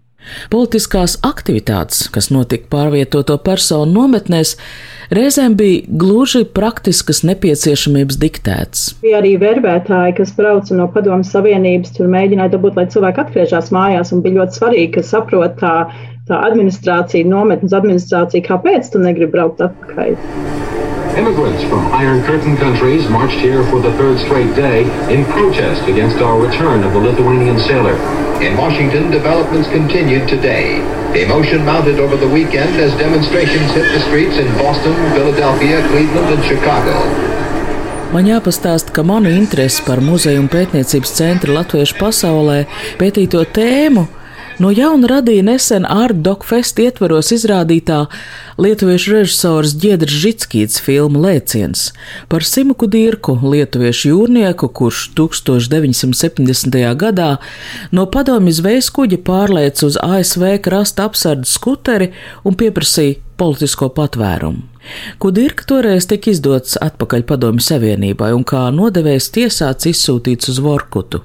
Politiskās 0.51 1.15
aktivitātes, 1.23 2.09
kas 2.13 2.33
notika 2.35 2.67
pārvietoto 2.73 3.37
personu 3.39 3.93
nometnēs, 3.95 4.57
reizēm 5.15 5.57
bija 5.59 5.85
gluži 6.01 6.45
praktiskas 6.55 7.23
nepieciešamības 7.27 8.19
diktēts. 8.21 8.85
Bija 9.05 9.23
arī 9.23 9.37
verbētāji, 9.41 10.17
kas 10.21 10.35
brauca 10.37 10.77
no 10.79 10.89
Padomu 10.93 11.27
Savienības, 11.27 11.95
tur 11.97 12.11
mēģināja 12.13 12.55
dabūt, 12.57 12.79
lai 12.79 12.87
cilvēki 12.93 13.25
atgriežas 13.25 13.73
mājās, 13.75 14.13
un 14.15 14.23
bija 14.25 14.43
ļoti 14.43 14.61
svarīgi, 14.61 14.93
ka 14.99 15.07
saprot 15.07 15.59
tā 15.63 15.75
tā 16.29 16.39
administrācija, 16.51 17.27
nometnes 17.29 17.75
administrācija, 17.77 18.45
kāpēc 18.47 18.93
tu 18.93 19.03
negribi 19.03 19.35
braukt 19.35 19.65
atpakaļ? 19.65 20.17
Immigrants 21.19 21.65
from 21.65 21.83
Iron 21.99 22.23
Curtain 22.23 22.57
countries 22.57 23.09
marched 23.11 23.41
here 23.41 23.65
for 23.71 23.81
the 23.81 23.91
third 23.99 24.21
straight 24.21 24.55
day 24.55 24.87
in 25.13 25.25
protest 25.33 25.83
against 25.89 26.23
our 26.23 26.39
return 26.39 26.85
of 26.85 26.93
the 26.93 27.01
Lithuanian 27.01 27.59
sailor. 27.59 27.97
In 28.41 28.57
Washington, 28.57 29.11
developments 29.11 29.69
continued 29.69 30.29
today. 30.29 30.79
The 31.13 31.25
emotion 31.25 31.65
mounted 31.65 31.99
over 31.99 32.17
the 32.17 32.29
weekend 32.29 32.77
as 32.77 32.95
demonstrations 32.99 33.73
hit 33.73 33.91
the 33.91 34.01
streets 34.07 34.37
in 34.37 34.47
Boston, 34.59 34.95
Philadelphia, 35.17 35.83
Cleveland, 35.89 36.39
and 36.39 36.45
Chicago. 36.45 36.95
Man 38.13 38.25
jāpastāsta, 38.25 38.95
ka 38.95 39.03
mana 39.03 39.29
interese 39.35 39.83
par 39.85 40.01
muzeju 40.01 40.45
un 40.45 40.47
pētniecības 40.53 41.17
centru 41.19 41.57
Latviešu 41.59 41.99
pasaulē 41.99 42.63
pētīto 43.01 43.43
tēmu 43.59 44.07
no 44.63 44.71
jauna 44.75 45.09
radīja 45.11 45.45
nesen 45.47 45.87
Art 45.89 46.21
Dog 46.27 46.45
Fest 46.47 46.79
ietvaros 46.83 47.31
izrādītā 47.35 48.05
lietuviešu 48.61 49.15
režisors 49.15 49.75
Giedrs 49.79 50.17
Žitskīts 50.23 50.81
filma 50.83 51.23
Lēciens 51.27 51.89
par 52.31 52.47
Simuku 52.47 52.89
Dirku, 52.91 53.37
lietuviešu 53.39 54.13
jūrnieku, 54.13 54.71
kurš 54.81 55.09
1970. 55.19 56.79
gadā 56.99 57.31
no 57.95 58.07
padomju 58.11 58.57
zvejas 58.59 58.91
kuģa 58.95 59.21
pārlēc 59.27 59.85
uz 59.87 60.01
ASV 60.03 60.59
krasta 60.65 61.07
apsardzes 61.09 61.55
skuteri 61.59 62.13
un 62.45 62.59
pieprasīja 62.59 63.23
politisko 63.39 63.93
patvērumu. 63.95 64.78
Kudirka 65.19 65.65
toreiz 65.69 66.07
tika 66.11 66.31
izdots 66.33 66.77
atpakaļ 66.83 67.25
Padomju 67.29 67.65
Savienībai 67.65 68.31
un 68.37 68.45
kā 68.49 68.67
nodevējs 68.75 69.31
tiesāts 69.35 69.89
izsūtīts 69.91 70.53
uz 70.53 70.61
Vorkutu. 70.65 71.23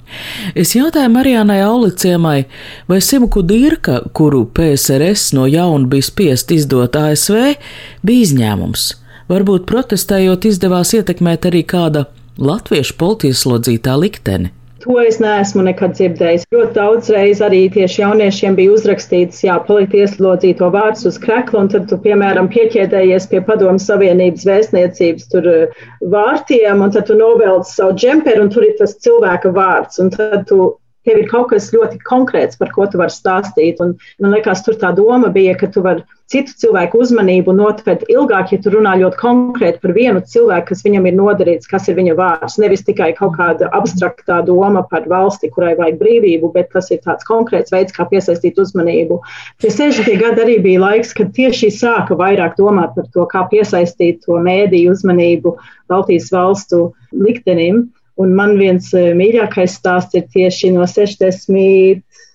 Es 0.54 0.74
jautāju 0.76 1.12
Marijānai 1.14 1.60
Auliciemai, 1.66 2.44
vai 2.88 3.00
Simu 3.04 3.30
Kudirka, 3.32 4.00
kuru 4.12 4.44
PSRS 4.56 5.32
no 5.38 5.46
jauna 5.50 5.88
bija 5.90 6.08
spiest 6.10 6.52
izdot 6.54 6.96
ASV, 6.98 7.54
bija 8.02 8.26
izņēmums. 8.28 8.90
Varbūt 9.30 9.64
protestējot 9.70 10.50
izdevās 10.50 10.92
ietekmēt 10.98 11.48
arī 11.48 11.64
kāda 11.64 12.08
latviešu 12.36 12.98
politieslodzītā 13.00 13.96
likteni. 14.00 14.52
To 14.84 14.98
es 15.00 15.16
neesmu 15.16 15.62
nekad 15.64 15.94
dzirdējis. 15.96 16.42
Ļoti 16.52 16.74
daudz 16.76 17.06
reiz 17.14 17.38
arī 17.46 17.62
tieši 17.72 18.02
jauniešiem 18.02 18.56
bija 18.58 18.74
uzrakstīts, 18.74 19.40
jā, 19.46 19.56
palikt 19.64 19.96
ieslodzīto 19.96 20.68
vārds 20.74 21.06
uz 21.08 21.16
krekla, 21.22 21.62
un 21.64 21.70
tad 21.72 21.86
tu, 21.88 21.96
piemēram, 22.04 22.50
pieķēdējies 22.52 23.30
pie 23.30 23.40
padomu 23.46 23.80
savienības 23.80 24.44
vēstniecības 24.50 25.30
tur 25.32 25.48
eh, 25.48 25.82
vārtiem, 26.12 26.84
un 26.84 26.92
tad 26.92 27.08
tu 27.08 27.16
novelc 27.16 27.64
savu 27.70 27.96
džemperu, 27.96 28.44
un 28.44 28.52
tur 28.52 28.68
ir 28.68 28.76
tas 28.82 28.92
cilvēka 29.06 29.54
vārds, 29.56 30.02
un 30.04 30.12
tad 30.12 30.44
tu 30.52 30.74
tev 31.04 31.20
ir 31.20 31.30
kaut 31.30 31.50
kas 31.52 31.70
ļoti 31.74 32.00
konkrēts, 32.08 32.58
par 32.60 32.72
ko 32.74 32.88
tu 32.90 33.00
vari 33.00 33.12
stāstīt. 33.12 33.80
Un, 33.84 33.94
man 34.22 34.36
liekas, 34.36 34.64
tur 34.66 34.78
tā 34.80 34.92
doma 34.96 35.30
bija, 35.34 35.56
ka 35.60 35.70
tu 35.72 35.84
vari 35.84 36.04
citu 36.32 36.54
cilvēku 36.62 37.02
uzmanību 37.04 37.52
notvert 37.54 38.06
ilgāk, 38.10 38.54
ja 38.54 38.58
tu 38.64 38.72
runā 38.72 38.94
ļoti 39.00 39.18
konkrēti 39.20 39.80
par 39.82 39.92
vienu 39.96 40.22
cilvēku, 40.24 40.70
kas 40.70 40.84
viņam 40.86 41.08
ir 41.10 41.16
nodarīts, 41.18 41.68
kas 41.70 41.88
ir 41.90 41.98
viņa 41.98 42.16
vārds. 42.18 42.56
Nevis 42.62 42.84
tikai 42.86 43.10
kaut 43.18 43.36
kāda 43.36 43.68
abstraktā 43.76 44.40
doma 44.46 44.84
par 44.90 45.08
valsti, 45.10 45.52
kurai 45.54 45.74
vajag 45.78 46.00
brīvību, 46.00 46.52
bet 46.56 46.72
tas 46.72 46.90
ir 46.94 47.02
tāds 47.04 47.28
konkrēts 47.28 47.74
veids, 47.74 47.94
kā 47.94 48.08
piesaistīt 48.08 48.60
uzmanību. 48.60 49.20
Tie 49.62 49.72
60. 49.72 50.16
gadi 50.20 50.46
arī 50.46 50.58
bija 50.64 50.84
laiks, 50.86 51.12
kad 51.16 51.34
tieši 51.36 51.70
sāka 51.76 52.16
vairāk 52.18 52.56
domāt 52.60 52.96
par 52.96 53.10
to, 53.12 53.28
kā 53.30 53.44
piesaistīt 53.52 54.24
to 54.24 54.40
mēdīju 54.40 54.96
uzmanību 54.96 55.58
Baltijas 55.92 56.32
valstu 56.32 56.88
liktenim. 57.12 57.84
Un 58.22 58.34
man 58.38 58.54
viens 58.58 58.92
eh, 58.94 59.10
mīļākais 59.18 59.78
stāsts 59.80 60.14
ir 60.18 60.28
tieši 60.34 60.70
no 60.76 60.86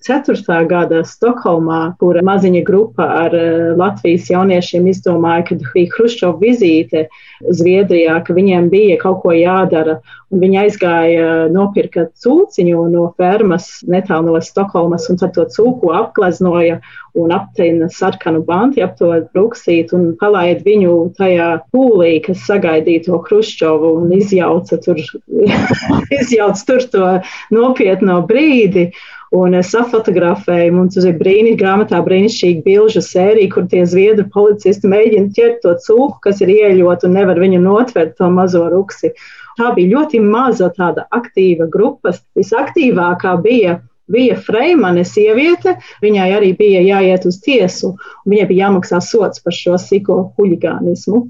64. 0.06 0.68
gada 0.70 1.02
Stokholmā, 1.04 1.96
kur 2.00 2.22
maziņa 2.24 2.62
grupa 2.68 3.08
ar 3.26 3.36
eh, 3.36 3.74
Latvijas 3.80 4.30
jauniešiem 4.32 4.88
izdomāja, 4.88 5.44
ka 5.50 5.58
bija 5.74 5.92
Hruščova 5.96 6.40
vizīte 6.40 7.10
Zviedrijā, 7.44 8.20
ka 8.24 8.36
viņiem 8.36 8.70
bija 8.72 9.00
kaut 9.02 9.22
ko 9.26 9.36
jādara. 9.36 10.00
Viņi 10.30 10.60
aizgāja 10.62 11.28
nopirka 11.50 12.06
cūciņu 12.22 12.84
no 12.94 13.08
fermas 13.18 13.80
netālu 13.90 14.36
no 14.36 14.42
Stokholmas, 14.46 15.08
un 15.10 15.18
tad 15.20 15.34
to 15.36 15.48
cūku 15.50 15.92
apgleznoja 15.98 16.80
un 17.18 17.34
aptina 17.34 17.90
sarkanu 17.92 18.44
banti 18.46 18.84
ap 18.86 18.96
to 19.00 19.10
bruksīt 19.34 19.94
un 19.98 20.12
palaid 20.20 20.62
viņu 20.68 20.96
tajā 21.18 21.50
pūlī, 21.74 22.20
kas 22.26 22.46
sagaidīja 22.48 23.08
to 23.08 23.22
Hruščovu 23.26 23.96
un 24.04 24.14
izjauca 24.20 24.80
tur, 24.86 25.02
izjauca 26.22 26.68
tur 26.70 26.86
to 26.94 27.14
nopietno 27.56 28.22
brīdi. 28.30 28.92
Un 29.36 29.54
es 29.54 29.68
safotografēju, 29.76 30.72
mums 30.74 30.96
ir 30.98 31.18
brīnišķīga 31.20 31.60
grāmatā, 31.60 32.00
brīnišķīga 32.06 32.64
bilžu 32.66 33.04
sērija, 33.06 33.52
kur 33.54 33.68
tie 33.70 33.84
zviedru 33.86 34.26
policisti 34.34 34.90
mēģina 34.90 35.30
ķert 35.36 35.60
to 35.66 35.76
cūku, 35.86 36.18
kas 36.24 36.42
ir 36.42 36.50
ieļot 36.56 37.06
un 37.06 37.14
nevar 37.20 37.38
viņu 37.42 37.60
notvert 37.62 38.16
to 38.18 38.32
mazo 38.34 38.64
ruksi. 38.74 39.14
Tā 39.60 39.70
bija 39.76 39.94
ļoti 39.94 40.24
maza 40.24 40.72
tāda 40.74 41.06
aktīva 41.14 41.70
grupa. 41.70 42.16
Visaktīvākā 42.40 43.36
bija 43.44 43.78
bija 44.10 44.38
Freimane 44.42 45.04
sieviete, 45.06 45.76
viņai 46.02 46.30
arī 46.40 46.54
bija 46.58 46.82
jāiet 46.82 47.28
uz 47.30 47.38
tiesu, 47.46 47.94
un 48.26 48.34
viņai 48.34 48.48
bija 48.50 48.66
jāmaksā 48.66 49.02
sots 49.06 49.44
par 49.46 49.54
šo 49.54 49.78
siko 49.78 50.24
huligānismu. 50.38 51.28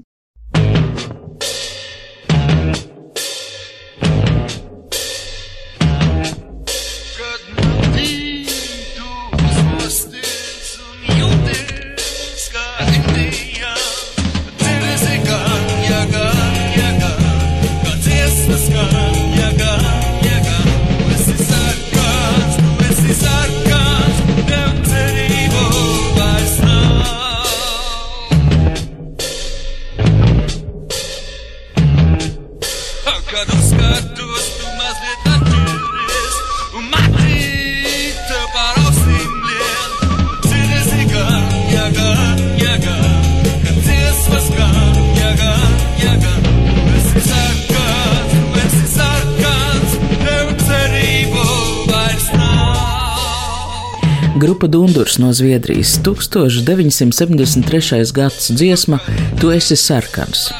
Grupa 54.60 54.72
Dundurs 54.72 55.18
no 55.18 55.32
Zviedrijas 55.32 55.98
1973. 56.02 58.12
gads 58.12 58.50
dziesma 58.50 58.98
Tu 59.40 59.50
esi 59.50 59.76
sarkans. 59.76 60.50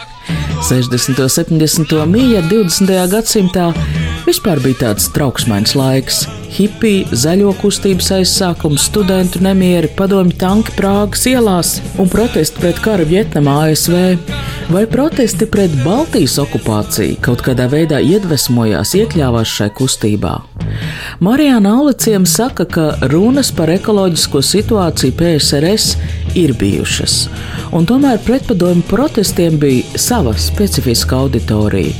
60. 0.68 1.22
un 1.22 1.28
70. 1.28 2.06
mīja 2.08 2.40
20. 2.48 2.94
gadsimtā 3.12 3.66
vispār 4.24 4.62
bija 4.64 4.86
tāds 4.86 5.10
trauksmains 5.12 5.76
laiks. 5.76 6.22
Hipija, 6.56 7.12
zaļo 7.12 7.52
kustības 7.60 8.08
aizsākums, 8.16 8.86
studentu 8.88 9.42
nemieri, 9.44 9.92
padomju 9.96 10.32
tanki 10.40 10.72
Prāgas 10.80 11.26
ielās 11.28 11.76
un 12.00 12.08
protesti 12.08 12.62
pret 12.62 12.80
karu 12.80 13.04
Vietnamā, 13.04 13.66
ASV 13.68 14.16
vai 14.72 14.86
protesti 14.88 15.44
pret 15.44 15.76
Baltijas 15.84 16.40
okupāciju 16.40 17.20
kaut 17.20 17.44
kādā 17.44 17.68
veidā 17.68 18.00
iedvesmojās, 18.00 18.96
iekļāvās 18.96 19.58
šai 19.60 19.68
kustībā. 19.76 20.38
Marijāna 21.20 21.74
Auliciem 21.76 22.24
saka, 22.26 22.64
ka 22.64 22.84
runas 23.12 23.50
par 23.52 23.68
ekoloģisko 23.68 24.40
situāciju 24.40 25.12
PSRS 25.18 25.98
ir 26.40 26.54
bijušas, 26.56 27.16
un 27.76 27.84
tomēr 27.84 28.22
pretpadomju 28.24 28.86
protestiem 28.88 29.58
bija 29.60 30.00
sava 30.00 30.32
specifiska 30.40 31.18
auditorija. 31.20 31.92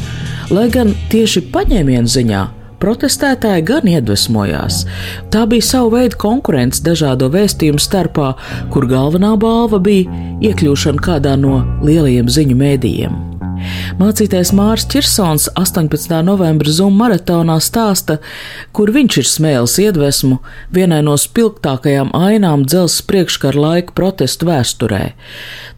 Lai 0.50 0.70
gan 0.72 0.94
tieši 1.12 1.42
paņēmienu 1.52 2.08
ziņā 2.08 2.46
protestētāji 2.80 3.66
gan 3.68 3.90
iedvesmojās. 3.92 4.86
Tā 5.28 5.44
bija 5.52 5.68
sava 5.68 5.98
veida 5.98 6.16
konkurence 6.16 6.80
dažādo 6.80 7.28
vēstījumu 7.34 7.82
starpā, 7.82 8.30
kur 8.72 8.88
galvenā 8.88 9.34
balva 9.36 9.82
bija 9.84 10.08
iekļūšana 10.48 11.04
kādā 11.04 11.36
no 11.36 11.60
lielajiem 11.84 12.32
ziņu 12.32 12.56
mēdījiem. 12.64 13.20
Mācītājs 14.00 14.52
Mārs 14.56 14.86
Čirsons 14.90 15.48
18. 15.58 16.12
novembra 16.26 16.72
Zuma 16.72 17.06
maratonā 17.06 17.58
stāsta, 17.62 18.18
kur 18.76 18.92
viņš 18.94 19.18
ir 19.20 19.28
smēlis 19.28 19.76
iedvesmu 19.82 20.38
vienai 20.74 21.00
no 21.06 21.16
spilgtākajām 21.20 22.12
ainām 22.16 22.64
dzelzs 22.68 23.00
priekškara 23.08 23.60
laika 23.60 23.96
protestu 23.96 24.48
vēsturē. 24.48 25.02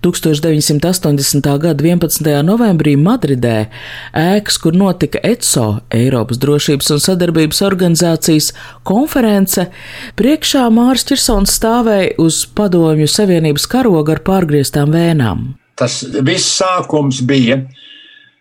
1980. 0.03 1.49
gada 1.63 1.85
11. 1.85 2.31
novembrī 2.47 2.97
Madridē 2.99 3.69
ēkas, 4.19 4.59
kur 4.63 4.77
notika 4.77 5.23
ECO, 5.23 5.67
Eiropas 5.95 6.43
drošības 6.43 6.91
un 6.97 7.03
sadarbības 7.07 7.63
organizācijas 7.69 8.53
konference, 8.89 9.69
priekšā 10.19 10.67
Mārs 10.75 11.07
Čirsons 11.09 11.55
stāvēja 11.59 12.17
uz 12.23 12.45
Padomju 12.57 13.09
Savienības 13.11 13.69
karoga 13.71 14.17
ar 14.17 14.25
pārgrieztām 14.27 14.95
vēnām. 14.95 15.62
Tas 15.79 16.03
viss 16.25 16.59
sākums 16.59 17.23
bija 17.25 17.63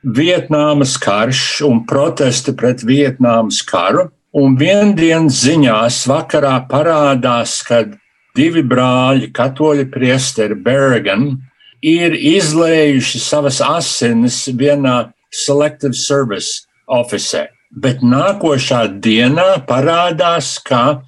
Vietnāmas 0.02 0.98
karš 1.02 1.62
un 1.68 1.84
protesti 1.88 2.54
pret 2.58 2.84
Vietnāmas 2.88 3.62
karu. 3.68 4.10
Un 4.32 4.56
viendienas 4.56 5.42
ziņās 5.44 6.06
vakarā 6.08 6.56
parādās, 6.70 7.58
ka 7.68 7.84
divi 8.38 8.64
brāļi, 8.64 9.28
katoļi 9.36 9.90
priesteri 9.92 10.56
Bergen, 10.56 11.34
ir 11.84 12.16
izlējuši 12.16 13.20
savas 13.20 13.60
asinis 13.66 14.46
vienā 14.56 15.12
Selective 15.32 15.98
Service 16.00 16.64
officē. 16.88 17.50
Bet 17.72 18.02
nākošā 18.04 18.86
dienā 19.04 19.62
parādās, 19.68 20.58
ka 20.64 21.02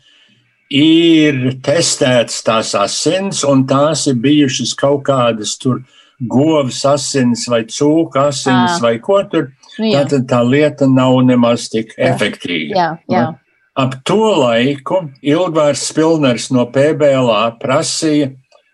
ir 0.73 1.59
testēts 1.63 2.43
tās 2.43 2.71
asins, 2.75 3.43
un 3.47 3.65
tās 3.67 4.07
ir 4.11 4.19
bijušas 4.23 4.71
kaut 4.79 5.03
kādas 5.09 5.57
tur 5.59 5.83
govs 6.29 6.83
asins 6.87 7.47
vai 7.51 7.63
cūka 7.69 8.29
asins 8.31 8.81
vai 8.83 8.97
ko 9.03 9.21
tur. 9.29 9.51
Nu 9.79 9.89
jā. 9.89 10.03
Tātad 10.03 10.27
tā 10.29 10.43
lieta 10.45 10.87
nav 10.89 11.17
nemaz 11.25 11.69
tik 11.73 11.95
efektīva. 11.97 12.75
Jā, 12.77 12.89
jā. 13.09 13.25
Ap 13.73 13.95
to 14.05 14.21
laiku 14.37 14.99
Ilgvārs 15.25 15.87
Spilners 15.89 16.51
no 16.53 16.67
PBLA 16.69 17.55
prasīja 17.57 18.29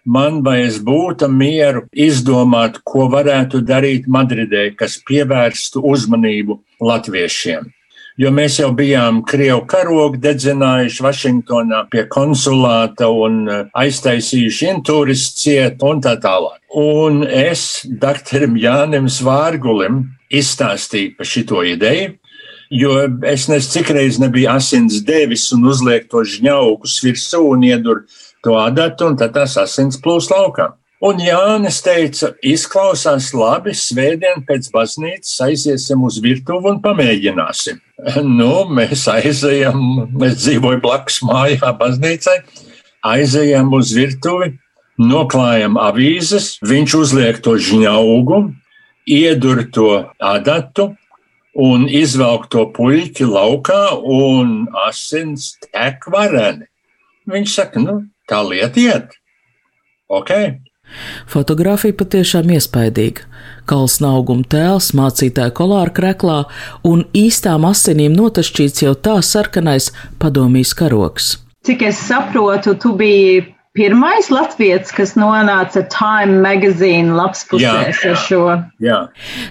man, 0.09 0.41
vai 0.43 0.61
es 0.65 0.79
būtu 0.83 1.29
mieru 1.31 1.85
izdomāt, 1.93 2.81
ko 2.83 3.07
varētu 3.11 3.61
darīt 3.65 4.09
Madridē, 4.11 4.69
kas 4.75 4.97
pievērstu 5.07 5.83
uzmanību 5.85 6.59
latviešiem. 6.81 7.69
Jo 8.19 8.33
mēs 8.35 8.57
jau 8.59 8.73
bijām 8.75 9.21
Krievu 9.23 9.61
karogu 9.71 10.19
dedzinājuši 10.19 11.03
Vašingtonā 11.05 11.85
pie 11.87 12.01
konsulāta 12.11 13.07
un 13.15 13.45
eh, 13.47 13.61
aiztaisījuši 13.79 14.67
intūris 14.73 15.23
ciet 15.39 15.79
un 15.87 16.01
tā 16.03 16.17
tālāk. 16.19 16.57
Un 16.75 17.23
es 17.23 17.85
doktoram 17.87 18.59
Jānim 18.59 19.07
Svārgulim 19.07 20.01
izstāstīju 20.35 21.15
par 21.15 21.31
šito 21.31 21.63
ideju, 21.63 22.11
jo 22.81 22.99
es 23.23 23.47
nezinu, 23.47 23.71
cik 23.77 23.95
reizes 23.95 24.19
nebija 24.19 24.59
asins 24.59 24.99
devis 25.07 25.47
un 25.55 25.71
uzliek 25.71 26.11
to 26.11 26.27
žņaukus 26.27 26.99
virsū 27.07 27.45
un 27.53 27.63
iedur 27.71 28.03
to 28.43 28.59
adatu, 28.59 29.07
un 29.07 29.15
tad 29.15 29.31
tās 29.39 29.55
asins 29.63 29.95
plūs 30.03 30.27
laukā. 30.27 30.73
Un 31.07 31.23
Jānis 31.23 31.79
teica, 31.87 32.35
izklausās 32.43 33.31
labi, 33.31 33.71
svētdien 33.71 34.43
pēc 34.43 34.67
baznīcas 34.75 35.37
aiziesim 35.47 36.03
uz 36.03 36.19
virtuvi 36.19 36.75
un 36.75 36.83
pamēģināsim. 36.83 37.79
Nu, 38.39 38.53
mēs 38.71 39.05
aizejam, 39.11 39.81
es 40.23 40.39
dzīvoju 40.43 40.81
blakus 40.83 41.19
mājā 41.25 41.73
baznīcai, 41.79 42.37
aizejam 43.05 43.73
uz 43.75 43.91
virtuvi, 43.95 44.53
noklājam 44.99 45.77
avīzes, 45.79 46.57
viņš 46.65 46.95
uzliek 46.99 47.41
to 47.43 47.57
žņaugu, 47.59 48.41
iedur 49.09 49.63
to 49.73 49.91
adatu 50.19 50.91
un 51.59 51.87
izvelk 51.89 52.47
to 52.53 52.65
puļķi 52.75 53.27
laukā 53.27 53.83
un 53.99 54.67
asins 54.85 55.55
tek 55.65 56.05
vareni. 56.11 56.67
Viņš 57.29 57.55
saka, 57.55 57.83
nu, 57.83 58.01
tā 58.29 58.41
lieta 58.45 58.79
iet. 58.81 59.15
Ok. 60.09 60.31
Fotogrāfija 61.29 61.97
patiešām 61.99 62.49
iespaidīga. 62.55 63.27
Kalsna 63.69 64.15
auguma 64.17 64.47
tēls, 64.49 64.89
mācītāja 64.97 65.53
kolāra 65.55 65.93
kreklā 65.93 66.39
un 66.87 67.05
īstām 67.13 67.67
asinīm 67.69 68.15
notašķīts 68.17 68.85
jau 68.87 68.95
tā 68.97 69.19
sarkanais 69.25 69.91
padomīs 70.21 70.73
karoks. 70.73 71.37
Cik 71.67 71.85
es 71.91 72.01
saprotu, 72.07 72.73
tu 72.79 72.95
biji 72.97 73.43
pirmais 73.77 74.29
latviečs, 74.33 74.91
kas 74.95 75.13
nonāca 75.19 75.83
Time 75.93 76.41
magazine 76.43 77.13
lapspusēs 77.15 78.01
ar 78.09 78.17
šo. 78.23 78.41
Jā. 78.83 78.99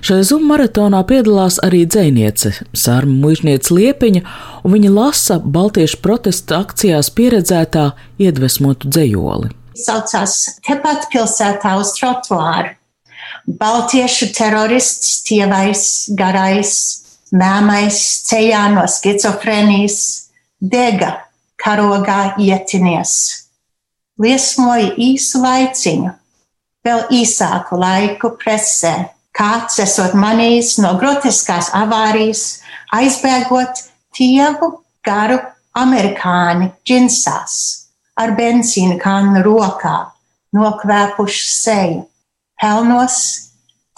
Šai 0.05 0.21
zuma 0.27 0.55
maratonā 0.55 1.05
piedalās 1.09 1.61
arī 1.65 1.85
dzēniece 1.89 2.53
Sārma 2.77 3.15
Mužniece 3.23 3.75
Liepiņa, 3.77 4.25
un 4.65 4.75
viņa 4.75 4.93
lasa 4.95 5.39
Baltiešu 5.45 6.03
protesta 6.05 6.63
akcijās 6.65 7.13
pieredzētā 7.15 7.93
iedvesmotu 8.21 8.91
dzējoli. 8.91 9.55
Saucās 9.79 10.37
tepat 10.67 11.09
pilsētā 11.13 11.77
uz 11.81 11.95
trotuāru. 11.99 12.75
Baltiešu 13.49 14.31
terorists, 14.37 15.23
tievais, 15.25 15.83
garais, 16.19 16.73
mēmais, 17.33 18.01
ceļā 18.29 18.67
no 18.75 18.85
skizofrēnijas, 18.91 20.01
dega 20.61 21.15
karogā 21.61 22.35
ietinies 22.43 23.19
liesmoja 24.19 24.93
īsu 24.99 25.43
laiciņu, 25.43 26.13
vēl 26.87 27.05
īsāku 27.21 27.79
laiku 27.79 28.35
presē. 28.41 28.95
Kāds 29.39 29.79
esot 29.79 30.17
manījis 30.19 30.79
no 30.83 30.97
groteskās 30.99 31.71
avārijas, 31.77 32.59
aizbēgot 32.95 33.85
tievu 34.19 34.73
garu 35.07 35.39
amerikāņu 35.79 36.73
džinsās 36.83 37.59
ar 38.19 38.35
benzīna 38.39 38.99
kannu 39.03 39.43
rokā, 39.47 39.97
nokvēpuši 40.57 41.45
seju. 41.53 42.01
Pelnos 42.59 43.19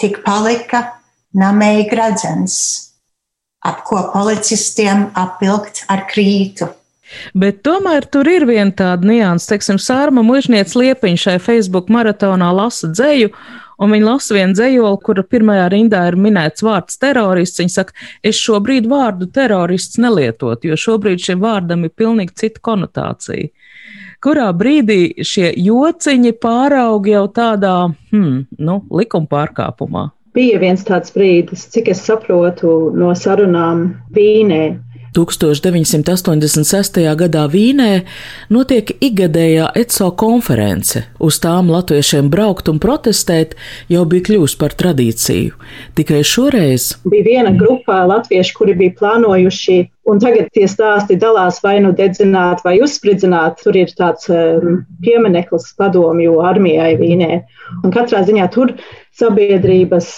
tik 0.00 0.20
palika 0.24 0.82
namēji 1.36 1.86
gradzens, 1.92 2.56
ap 3.64 3.84
ko 3.88 4.02
policistiem 4.12 5.08
apvilkt 5.16 5.86
ar 5.92 6.04
krītu. 6.10 6.68
Bet 7.34 7.64
tomēr 7.66 8.06
tur 8.06 8.28
ir 8.30 8.46
viena 8.46 8.70
tāda 8.76 9.08
nianses, 9.08 9.48
teiksim, 9.50 9.80
Sārma 9.82 10.22
Mužniec 10.22 10.76
Liepiņš 10.78 11.26
šai 11.26 11.38
Facebook 11.42 11.90
maratonā 11.90 12.52
lasa 12.54 12.90
dzēju, 12.92 13.32
un 13.80 13.94
viņa 13.94 14.06
lasa 14.06 14.36
vienu 14.36 14.54
dzējoli, 14.54 15.00
kura 15.06 15.24
pirmajā 15.26 15.66
rindā 15.72 16.04
ir 16.10 16.18
minēts 16.20 16.64
vārds 16.66 17.00
terorists. 17.02 17.58
Viņa 17.62 17.74
saka, 17.74 17.96
es 18.22 18.38
šobrīd 18.38 18.86
vārdu 18.90 19.30
terorists 19.34 19.98
nelietot, 20.02 20.64
jo 20.64 20.78
šobrīd 20.78 21.24
šim 21.24 21.42
vārdam 21.42 21.86
ir 21.88 21.94
pilnīgi 21.98 22.36
cita 22.44 22.62
konotācija. 22.70 23.50
Kurā 24.20 24.50
brīdī 24.52 25.24
šie 25.24 25.48
jociņi 25.64 26.34
pāraug 26.44 27.06
jau 27.08 27.22
tādā, 27.32 27.76
hmm, 28.12 28.42
nu, 28.60 28.74
likuma 28.92 29.30
pārkāpumā? 29.30 30.10
Bija 30.36 30.58
viens 30.60 30.84
tāds 30.86 31.14
brīdis, 31.14 31.62
cik 31.72 31.88
es 31.94 32.02
saprotu 32.04 32.74
no 32.94 33.14
sarunām 33.16 33.80
Vīnē, 34.14 34.60
1986. 35.16 37.00
gadā 37.18 37.44
Vīnē 37.50 37.90
notiek 38.52 38.92
ikgadējā 39.02 39.70
ECO 39.82 40.10
konference. 40.20 41.04
Uz 41.18 41.40
tām 41.42 41.70
latviešiem 41.72 42.30
braukt 42.30 42.70
un 42.70 42.78
protestēt 42.82 43.56
jau 43.90 44.04
bija 44.08 44.28
kļuvusi 44.28 44.58
par 44.60 44.76
tradīciju. 44.78 45.56
Tikai 45.98 46.22
šoreiz 46.26 46.92
bija 47.10 47.26
viena 47.26 47.54
grupa 47.56 48.04
latviešu, 48.10 48.54
kuri 48.58 48.76
bija 48.78 48.94
plānojuši, 49.00 49.78
un 50.10 50.22
tagad 50.22 50.50
tie 50.54 50.68
stāsti 50.70 51.18
dalās 51.20 51.60
vai 51.64 51.78
nu 51.84 51.92
dedzināt 51.96 52.62
vai 52.66 52.78
uzspridzināt. 52.84 53.60
Tur 53.64 53.78
ir 53.78 53.90
tāds 53.98 54.30
um, 54.30 54.84
piemineklis 55.04 55.72
padomju 55.78 56.38
armijai 56.46 56.94
Vīnē. 57.00 57.42
Un 57.82 57.94
katrā 57.94 58.22
ziņā 58.26 58.46
tur 58.54 58.74
sabiedrības 59.18 60.14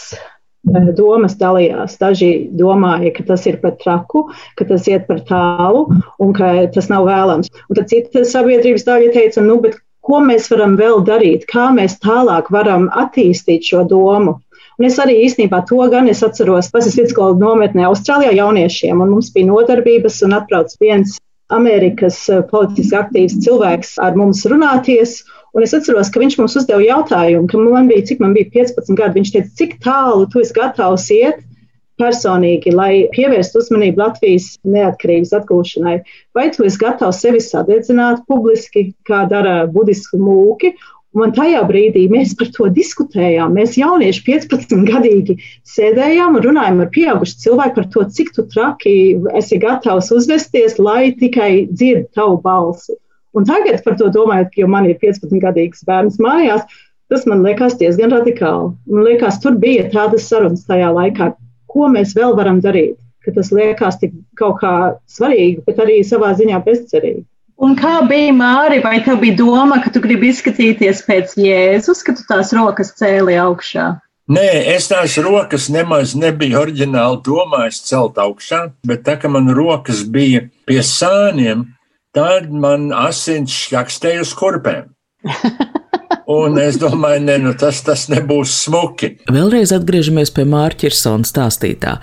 domas 0.96 1.35
dalījās. 1.38 1.98
Daži 1.98 2.48
domāja, 2.55 3.12
ka 3.16 3.25
tas 3.33 3.46
ir 3.46 3.59
par 3.62 3.77
traku, 3.81 4.29
ka 4.57 4.64
tas 4.64 4.87
iet 4.88 5.07
par 5.09 5.22
tālu 5.27 5.88
un 6.18 6.33
ka 6.33 6.66
tas 6.75 6.88
nav 6.88 7.07
vēlams. 7.07 7.51
Un 7.68 7.77
tad 7.77 7.90
cita 7.90 8.25
sabiedrības 8.25 8.87
daļa 8.87 9.12
teica, 9.14 9.42
nu, 9.42 9.59
bet 9.61 9.81
ko 10.03 10.20
mēs 10.22 10.48
varam 10.51 10.77
vēl 10.79 11.03
darīt, 11.07 11.46
kā 11.51 11.70
mēs 11.75 11.98
tālāk 12.03 12.51
varam 12.51 12.88
attīstīt 12.90 13.66
šo 13.66 13.85
domu. 13.88 14.38
Un 14.81 14.88
es 14.88 14.96
arī 14.98 15.18
īstenībā 15.27 15.62
to 15.68 15.83
gan 15.92 16.09
es 16.09 16.22
atceros, 16.25 16.70
ir 16.72 16.87
vidusskolas 16.96 17.38
nometnē 17.38 17.85
Austrālijā 17.87 18.33
jauniešiem, 18.38 19.03
un 19.05 19.12
mums 19.14 19.31
bija 19.35 19.51
nodarbības 19.51 20.22
un 20.27 20.38
atbrauc 20.38 20.72
viens 20.81 21.18
Amerikas 21.53 22.25
politiski 22.51 22.96
aktīvs 22.96 23.37
cilvēks 23.44 23.98
ar 24.03 24.16
mums 24.16 24.40
runāties. 24.48 25.20
Un 25.53 25.65
es 25.67 25.75
atceros, 25.77 26.09
ka 26.12 26.21
viņš 26.23 26.38
mums 26.41 26.57
uzdeva 26.57 26.81
jautājumu, 26.85 27.49
ka 27.51 27.61
man 27.61 27.91
bija, 27.91 28.07
cik 28.09 28.23
man 28.25 28.37
bija 28.37 28.49
15 28.55 28.97
gadi. 28.97 29.21
Viņš 29.21 29.33
teica, 29.35 29.51
cik 29.61 29.75
tālu 29.85 30.29
tu 30.33 30.41
esi 30.41 30.57
gatavs 30.57 31.11
iet 31.12 31.43
personīgi, 32.01 32.73
lai 32.73 33.05
pievērstu 33.12 33.61
uzmanību 33.61 34.01
Latvijas 34.01 34.55
neatkarības 34.65 35.35
atgūšanai. 35.38 35.99
Vai 36.35 36.49
tu 36.55 36.65
esi 36.67 36.81
gatavs 36.81 37.21
sevi 37.23 37.43
sadedzināt 37.45 38.25
publiski, 38.31 38.88
kā 39.09 39.27
dara 39.31 39.62
budisku 39.71 40.19
mūki, 40.19 40.73
Un 41.12 41.33
tajā 41.37 41.61
brīdī 41.69 42.07
mēs 42.09 42.31
par 42.41 42.49
to 42.57 42.71
diskutējām. 42.73 43.53
Mēs 43.59 43.75
jaunieši 43.77 44.23
15 44.25 44.87
gadīgi 44.88 45.37
sēdējām 45.69 46.38
un 46.38 46.45
runājām 46.47 46.81
ar 46.81 46.88
pieaugušu 46.95 47.37
cilvēku 47.43 47.77
par 47.77 47.88
to, 47.93 48.05
cik 48.17 48.33
tu 48.33 48.47
traki 48.55 48.95
esi 49.37 49.61
gatavs 49.61 50.09
uzvesties, 50.17 50.79
lai 50.81 51.12
tikai 51.21 51.67
dzird 51.69 52.09
tavu 52.17 52.41
balsi. 52.41 52.97
Un 53.33 53.47
tagad 53.49 53.81
par 53.85 53.97
to 54.01 54.11
domājot, 54.12 54.53
jo 54.61 54.68
man 54.68 54.88
ir 54.88 54.99
15 55.01 55.40
gadīgs 55.40 55.85
bērns 55.88 56.18
mājās, 56.21 56.66
tas 57.12 57.25
man 57.29 57.45
liekas 57.45 57.79
diezgan 57.81 58.12
radikāli. 58.12 58.73
Man 58.92 59.07
liekas, 59.09 59.40
tur 59.40 59.57
bija 59.61 59.88
tādas 59.92 60.29
sarunas 60.29 60.66
tajā 60.68 60.92
laikā, 60.92 61.33
ko 61.73 61.88
mēs 61.92 62.14
vēl 62.16 62.37
varam 62.37 62.61
darīt, 62.64 62.99
ka 63.25 63.33
tas 63.37 63.53
liekas 63.55 64.01
tik 64.03 64.14
kaut 64.40 64.61
kā 64.61 64.75
svarīgi, 65.09 65.62
bet 65.66 65.81
arī 65.81 66.01
savā 66.05 66.35
ziņā 66.37 66.61
bezcerīgi. 66.66 67.25
Un 67.62 67.77
kā 67.79 68.01
bija 68.09 68.33
Māri, 68.35 68.81
vai 68.83 68.97
tev 69.05 69.21
bija 69.23 69.37
doma, 69.38 69.79
ka 69.85 69.92
tu 69.95 70.01
gribi 70.03 70.33
izskatīties 70.33 71.05
pēc 71.07 71.37
Jēzus, 71.38 72.01
ka 72.03 72.16
tu 72.18 72.25
tās 72.27 72.51
rokas 72.57 72.90
cēli 72.99 73.37
augšā? 73.38 73.92
Nē, 74.33 74.49
es 74.73 74.88
tās 74.90 75.14
rokas 75.23 75.68
nemaz 75.71 76.16
nebiju 76.18 76.59
oriģināli 76.61 77.21
domājis 77.27 77.83
celt 77.88 78.18
augšā, 78.23 78.64
bet 78.88 79.05
tā 79.07 79.16
kā 79.21 79.31
man 79.31 79.51
rokas 79.55 80.03
bija 80.09 80.45
pie 80.66 80.81
sāniem, 80.87 81.66
tad 82.16 82.51
man 82.53 82.90
asins 82.96 83.55
šķakstēja 83.66 84.25
uz 84.27 84.35
kurpēm. 84.37 84.90
Un 86.33 86.57
es 86.62 86.79
domāju, 86.81 87.25
ne, 87.27 87.35
nu 87.42 87.53
tas, 87.59 87.81
tas 87.85 88.07
nebūs 88.12 88.53
smuki. 88.64 89.16
Vēlreiz 89.33 89.72
atgriežamies 89.75 90.31
pie 90.33 90.46
Mārķirsona 90.48 91.27
stāstītā. 91.29 91.96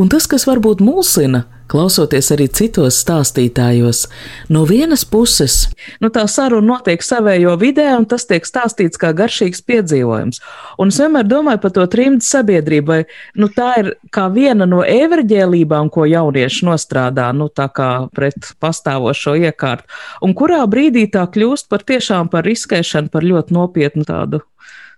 Un 0.00 0.08
tas, 0.12 0.26
kas 0.30 0.46
varbūt 0.48 0.82
mulsina, 0.82 1.44
klausoties 1.70 2.30
arī 2.34 2.46
citos 2.52 2.98
stāstītājos. 3.02 4.04
No 4.52 4.64
vienas 4.68 5.04
puses, 5.08 5.66
nu, 6.02 6.10
tā 6.14 6.26
saruna 6.30 6.76
notiek 6.76 7.02
savējo 7.02 7.56
vidē, 7.60 7.88
un 7.98 8.06
tas 8.08 8.26
tiek 8.28 8.46
stāstīts 8.46 9.00
kā 9.00 9.12
garšīgs 9.16 9.64
piedzīvojums. 9.66 10.42
Un 10.82 10.92
es 10.92 11.00
vienmēr 11.02 11.26
domāju 11.28 11.62
par 11.64 11.74
to 11.76 11.86
trimdu 11.90 12.26
sabiedrību, 12.26 12.86
vai 12.86 13.00
nu, 13.40 13.50
tā 13.52 13.72
ir 13.82 13.92
kā 14.14 14.28
viena 14.32 14.68
no 14.68 14.82
evaņģēlībām, 14.86 15.90
ko 15.94 16.06
jaunieši 16.10 16.68
nostrādā, 16.68 17.30
nu, 17.36 17.48
tā 17.48 17.68
kā 17.74 17.90
pret 18.14 18.52
pastāvošo 18.62 19.36
iekārtu, 19.46 19.90
un 20.22 20.36
kurā 20.38 20.62
brīdī 20.70 21.06
tā 21.12 21.26
kļūst 21.30 21.70
par 21.72 21.86
tiešām 21.86 22.30
par 22.32 22.46
riskēšanu, 22.46 23.12
par 23.12 23.26
ļoti 23.26 23.56
nopietnu 23.56 24.06
tādu 24.06 24.42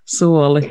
soli 0.08 0.66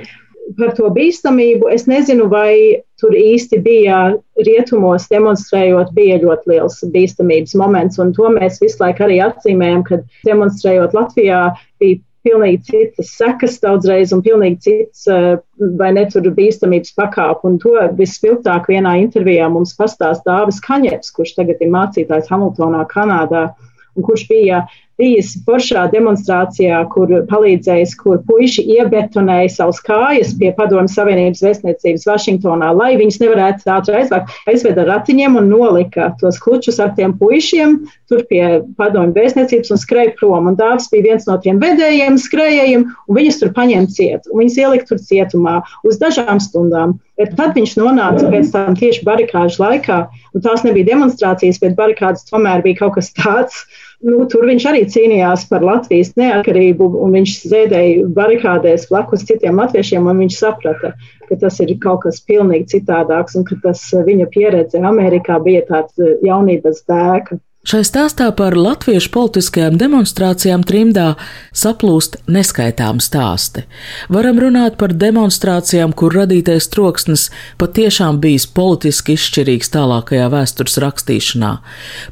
par 0.55 0.73
to 0.77 0.89
bīstamību. 0.93 1.69
Es 1.73 1.85
nezinu, 1.89 2.27
vai 2.31 2.83
tur 3.01 3.15
īsti 3.17 3.59
bija 3.65 3.99
rietumos 4.47 5.07
demonstrējot, 5.11 5.93
bija 5.97 6.19
ļoti 6.23 6.53
liels 6.53 6.79
bīstamības 6.93 7.55
moments. 7.59 7.99
Un 8.01 8.13
to 8.15 8.29
mēs 8.33 8.61
visu 8.63 8.79
laiku 8.83 9.07
arī 9.07 9.19
atzīmējam, 9.25 9.83
kad 9.87 10.05
demonstrējot 10.27 10.95
Latvijā 10.97 11.41
bija 11.81 12.01
pilnīgi 12.27 12.63
citas 12.67 13.13
sekas 13.15 13.59
daudzreiz 13.63 14.11
un 14.15 14.23
pilnīgi 14.25 14.59
cits, 14.65 15.05
eh, 15.07 15.37
vai 15.79 15.91
ne 15.95 16.05
tur 16.11 16.27
bīstamības 16.35 16.95
pakāpe. 16.97 17.47
Un 17.47 17.59
to 17.63 17.75
vispilgtāk 17.99 18.67
vienā 18.71 18.97
intervijā 19.03 19.47
mums 19.51 19.75
pastāst 19.77 20.27
Dāvis 20.27 20.59
Kaņeps, 20.63 21.13
kurš 21.15 21.37
tagad 21.37 21.61
ir 21.61 21.71
mācītājs 21.71 22.31
Hamiltonā, 22.31 22.83
Kanādā, 22.91 23.49
un 23.95 24.03
kurš 24.03 24.27
bija 24.29 24.65
bijis 24.97 25.35
foršā 25.45 25.85
demonstrācijā, 25.93 26.79
kur 26.93 27.11
palīdzējis, 27.29 27.93
kur 27.99 28.21
puiši 28.27 28.65
iebetonēja 28.77 29.51
savus 29.53 29.79
kājas 29.85 30.33
pie 30.39 30.51
Padomju 30.57 30.91
Savienības 30.93 31.43
vēstniecības 31.45 32.07
Vašingtonā, 32.09 32.71
lai 32.77 32.95
viņus 32.99 33.21
nevarētu 33.21 33.71
ātri 33.73 33.99
aizvākt. 34.01 34.33
Aizveda 34.49 34.87
ratiņiem 34.89 35.37
un 35.41 35.49
nolika 35.51 36.09
tos 36.21 36.39
klučus 36.41 36.81
ar 36.83 36.95
tiem 36.97 37.13
puišiem 37.19 37.79
tur 38.09 38.23
pie 38.29 38.43
Padomju 38.79 39.15
vēstniecības 39.17 39.73
un 39.75 39.81
skrēja 39.81 40.15
prom. 40.19 40.49
Un 40.49 40.57
Dāvis 40.59 40.89
bija 40.91 41.11
viens 41.11 41.27
no 41.29 41.37
tiem 41.43 41.61
vedējiem, 41.61 42.17
skrējējiem, 42.21 42.87
un 43.07 43.19
viņus 43.19 43.41
tur 43.43 43.53
paņēma 43.57 43.93
ciet. 43.93 44.29
Un 44.31 44.41
viņus 44.41 44.61
ielika 44.63 44.89
tur 44.91 45.03
cietumā 45.03 45.59
uz 45.87 45.99
dažām 46.01 46.41
stundām. 46.43 46.97
Bet 47.17 47.33
tad 47.37 47.55
viņš 47.57 47.77
nonāca 47.79 48.29
pēc 48.29 48.51
tam 48.53 48.75
tieši 48.77 49.01
barikāžu 49.05 49.61
laikā, 49.63 50.03
un 50.37 50.43
tās 50.45 50.61
nebija 50.65 50.91
demonstrācijas, 50.91 51.57
bet 51.63 51.77
barikādas 51.79 52.27
tomēr 52.29 52.61
bija 52.65 52.83
kaut 52.83 52.97
kas 52.99 53.09
tāds, 53.17 53.63
Nu, 54.05 54.19
tur 54.29 54.45
viņš 54.45 54.65
arī 54.69 54.83
cīnījās 54.93 55.47
par 55.49 55.63
Latvijas 55.65 56.11
neatkarību, 56.19 56.85
un 57.01 57.15
viņš 57.17 57.31
sēdēja 57.49 58.03
barikādēs 58.13 58.85
blakus 58.91 59.25
citiem 59.25 59.57
latviešiem, 59.57 60.05
un 60.05 60.21
viņš 60.21 60.37
saprata, 60.37 60.91
ka 61.25 61.37
tas 61.41 61.57
ir 61.63 61.73
kaut 61.81 62.03
kas 62.05 62.21
pilnīgi 62.27 62.69
citādāks, 62.75 63.33
un 63.39 63.47
ka 63.47 63.57
tas 63.63 63.81
viņa 64.09 64.29
pieredze 64.35 64.83
Amerikā 64.85 65.39
bija 65.41 65.65
tāds 65.71 65.97
jaunības 66.25 66.85
dēka. 66.85 67.39
Šai 67.67 67.81
stāstā 67.83 68.29
par 68.31 68.55
latviešu 68.55 69.09
politiskajām 69.11 69.75
demonstrācijām 69.75 70.61
trimdā 70.63 71.07
saplūst 71.51 72.13
neskaitām 72.31 73.01
stāsti. 73.03 73.65
Varam 74.07 74.39
runāt 74.39 74.77
par 74.79 74.93
demonstrācijām, 74.95 75.91
kur 75.91 76.15
radītais 76.15 76.69
troksnis 76.71 77.25
patiešām 77.59 78.21
bijis 78.23 78.47
politiski 78.47 79.17
izšķirīgs 79.19 79.73
tālākajā 79.75 80.29
vēstures 80.31 80.79
rakstīšanā, 80.79 81.51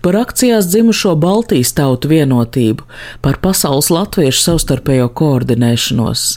par 0.03 0.19
akcijās 0.25 0.67
dzimušo 0.73 1.15
Baltijas 1.23 1.71
tautu 1.79 2.11
vienotību, 2.11 2.83
par 3.23 3.39
pasaules 3.39 3.87
latviešu 3.95 4.49
savstarpējo 4.49 5.07
koordinēšanos. 5.15 6.27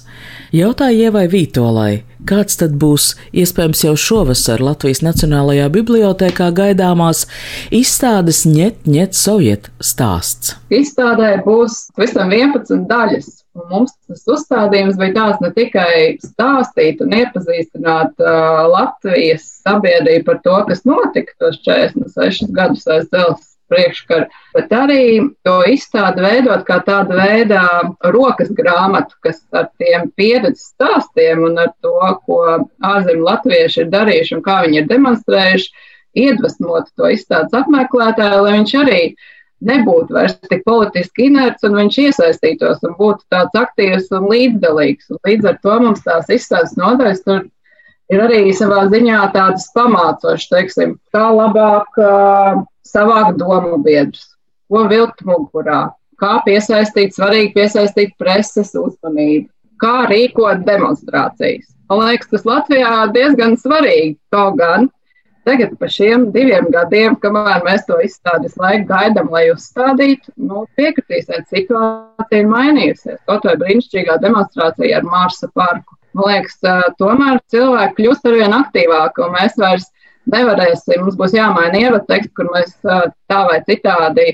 Jautāja 0.55 1.09
Ievai 1.09 1.27
Vītolai, 1.29 1.93
Kāds 2.29 2.59
tad 2.61 2.75
būs 2.77 3.13
iespējams 3.33 3.81
jau 3.87 3.95
šovasar 3.97 4.61
Latvijas 4.61 5.01
Nacionālajā 5.07 5.69
bibliotēkā 5.73 6.51
gaidāmās 6.53 7.23
izstādes 7.73 8.43
ņet, 8.45 8.83
ņet 8.91 9.17
soviet 9.17 9.71
stāsts? 9.81 10.57
Izstādē 10.69 11.39
būs 11.47 11.87
visam 11.97 12.35
11 12.35 12.85
daļas. 12.91 13.31
Mums 13.71 13.95
tas 14.11 14.27
uzstādījums 14.35 14.99
bija 15.01 15.15
tāds 15.17 15.41
ne 15.43 15.53
tikai 15.57 15.93
stāstīt 16.21 17.01
un 17.07 17.17
iepazīstināt 17.17 18.21
uh, 18.21 18.67
Latvijas 18.75 19.47
sabiedrību 19.65 20.27
par 20.29 20.43
to, 20.45 20.59
kas 20.69 20.85
notika 20.87 21.33
tos 21.41 21.63
46 21.65 22.53
gadus 22.53 22.85
aiz 22.93 23.09
dzelzs 23.09 23.58
priekškaru, 23.73 24.27
bet 24.57 24.73
arī 24.75 25.03
to 25.47 25.57
izstādi 25.71 26.25
veidot 26.25 26.65
kā 26.69 26.79
tādu 26.87 27.19
veidā 27.19 27.65
rokas 28.15 28.51
grāmatu, 28.57 29.17
kas 29.25 29.41
ar 29.53 29.69
tiem 29.81 30.11
pieredzes 30.19 30.73
stāstiem 30.75 31.45
un 31.51 31.59
ar 31.65 31.73
to, 31.85 31.97
ko 32.27 32.41
ārzemju 32.93 33.29
latvieši 33.29 33.85
ir 33.85 33.91
darījuši 33.95 34.39
un 34.39 34.45
kā 34.47 34.61
viņi 34.67 34.83
ir 34.83 34.93
demonstrējuši, 34.93 35.73
iedvesmot 36.19 36.89
to 36.97 37.11
izstādes 37.15 37.55
apmeklētāju, 37.57 38.45
lai 38.45 38.55
viņš 38.59 38.75
arī 38.83 39.03
nebūtu 39.69 40.15
vairs 40.15 40.37
tik 40.51 40.63
politiski 40.67 41.29
inerts 41.29 41.67
un 41.67 41.77
viņš 41.79 42.01
iesaistītos 42.05 42.83
un 42.87 42.95
būtu 42.99 43.27
tāds 43.35 43.59
aktīvs 43.59 44.11
un 44.15 44.29
līdzdalīgs. 44.31 45.11
Un 45.13 45.23
līdz 45.27 45.49
ar 45.51 45.57
to 45.63 45.79
mums 45.83 46.05
tās 46.07 46.31
izstādes 46.31 46.77
nodaļas 46.79 47.25
tur 47.27 47.47
ir 48.13 48.25
arī 48.25 48.41
savā 48.57 48.87
ziņā 48.93 49.21
tādas 49.35 49.69
pamācošas, 49.77 50.49
teiksim, 50.53 50.97
kā 51.15 51.29
labāk 51.35 52.01
savākt 52.89 53.39
domu 53.41 53.79
biedrus, 53.85 54.27
ko 54.73 54.85
vilkt 54.91 55.25
mugurā, 55.29 55.89
kā 56.21 56.39
piesaistīt, 56.47 57.17
svarīgi 57.17 57.55
piesaistīt 57.57 58.15
preses 58.21 58.75
uzmanību, 58.79 59.49
kā 59.83 60.07
rīkot 60.11 60.65
demonstrācijas. 60.67 61.69
Man 61.89 62.05
liekas, 62.05 62.29
tas 62.33 62.45
Latvijā 62.45 63.09
diezgan 63.15 63.55
svarīgi. 63.57 64.19
Kaut 64.35 64.59
gan 64.61 64.91
tagad, 65.49 65.73
pa 65.81 65.89
šiem 65.89 66.27
diviem 66.35 66.69
gadiem, 66.73 67.17
kamēr 67.23 67.63
mēs 67.65 67.87
to 67.89 67.97
izstādes 68.05 68.59
laiku 68.61 68.91
gaidām, 68.91 69.31
lai 69.33 69.47
uzstādītu, 69.55 70.35
nu, 70.51 70.67
piekritīsiet, 70.77 71.49
situācija 71.49 72.43
ir 72.43 72.51
mainījusies. 72.51 73.23
Kaut 73.31 73.49
vai 73.49 73.57
brīnišķīgā 73.63 74.19
demonstrācija 74.25 75.01
ar 75.01 75.09
Marsa 75.09 75.49
parku. 75.55 75.97
Man 76.17 76.31
liekas, 76.33 76.59
tomēr 76.99 77.41
cilvēki 77.53 77.97
kļūst 77.99 78.29
arvien 78.31 78.55
aktīvāki, 78.57 79.25
un 79.27 79.35
mēs 79.35 79.57
vairs 79.61 79.89
nevarēsim, 80.33 81.03
mums 81.03 81.17
būs 81.19 81.37
jāmaina 81.37 81.83
ievateksts, 81.83 82.35
kur 82.37 82.51
mēs 82.55 82.77
tā 82.83 83.41
vai 83.49 83.59
citādi 83.69 84.31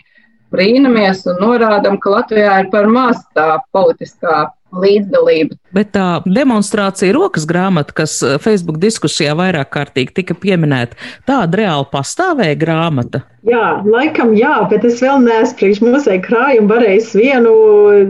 brīnamies 0.55 1.25
un 1.31 1.41
norādam, 1.43 1.99
ka 1.99 2.13
Latvijā 2.15 2.61
ir 2.63 2.71
par 2.71 2.87
maz 2.91 3.23
tā 3.35 3.57
politiskā 3.75 4.45
līdzdalība. 4.83 5.59
Bet 5.75 5.93
tā 5.95 6.09
demonstrācija 6.27 7.15
rokas 7.17 7.47
grāmata, 7.51 7.95
kas 8.03 8.19
Facebook 8.43 8.79
diskusijā 8.83 9.35
vairāk 9.39 9.73
kārtīgi 9.75 10.15
tika 10.21 10.37
pieminēta, 10.39 10.99
tāda 11.29 11.61
reāli 11.61 11.89
pastāvēja 11.93 12.59
grāmata. 12.61 13.25
Jā, 13.45 13.83
laikam 13.85 14.33
jā, 14.39 14.55
bet 14.71 14.87
es 14.89 15.03
vēl 15.05 15.19
neesmu 15.27 15.59
priekš 15.59 15.81
muzeja 15.85 16.23
krājumu 16.25 16.71
varējis 16.71 17.11
vienu 17.19 17.55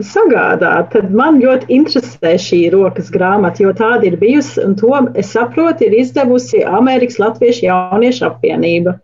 sagādāt. 0.06 0.92
Tad 0.92 1.10
man 1.10 1.40
ļoti 1.42 1.72
interesē 1.74 2.36
šī 2.38 2.60
rokas 2.74 3.10
grāmata, 3.14 3.64
jo 3.64 3.72
tāda 3.74 4.06
ir 4.12 4.18
bijusi, 4.20 4.60
un 4.62 4.76
to 4.78 4.94
es 5.18 5.32
saprotu, 5.34 5.88
ir 5.88 5.98
izdevusi 6.04 6.62
Amerikas 6.62 7.18
Latviešu 7.18 7.66
jauniešu 7.66 8.28
apvienība. 8.28 8.94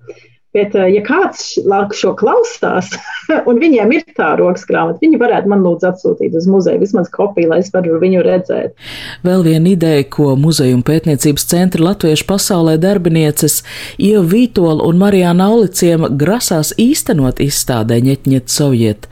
Bet, 0.51 0.75
eh, 0.75 0.89
ja 0.91 1.01
kāds 1.07 1.53
šo 1.95 2.11
klausās, 2.19 2.89
un 3.49 3.61
viņiem 3.63 3.93
ir 3.95 4.07
tā 4.19 4.33
rokas 4.41 4.65
grāmata, 4.67 4.99
viņi 5.03 5.21
varētu 5.21 5.51
man 5.53 5.61
lūdzu 5.63 5.87
atsūtīt 5.93 6.35
uz 6.35 6.49
muzeju 6.51 6.81
vismaz 6.83 7.11
kopiju, 7.13 7.53
lai 7.53 7.61
es 7.63 7.71
varu 7.71 8.01
viņu 8.03 8.25
redzēt. 8.27 8.75
Vēl 9.23 9.45
viena 9.47 9.71
ideja, 9.71 10.03
ko 10.11 10.35
muzeja 10.35 10.75
un 10.75 10.83
pētniecības 10.87 11.47
centra 11.53 11.85
latviešu 11.87 12.27
pasaulē 12.27 12.75
darbinieces 12.83 13.61
Ieva 14.03 14.25
Vītola 14.33 14.89
un 14.89 14.99
Marijāna 14.99 15.47
Auliciem 15.53 16.09
grasās 16.19 16.73
īstenot 16.75 17.39
izstādē 17.45 18.01
Ņetņet 18.03 18.51
Soviet, 18.51 19.07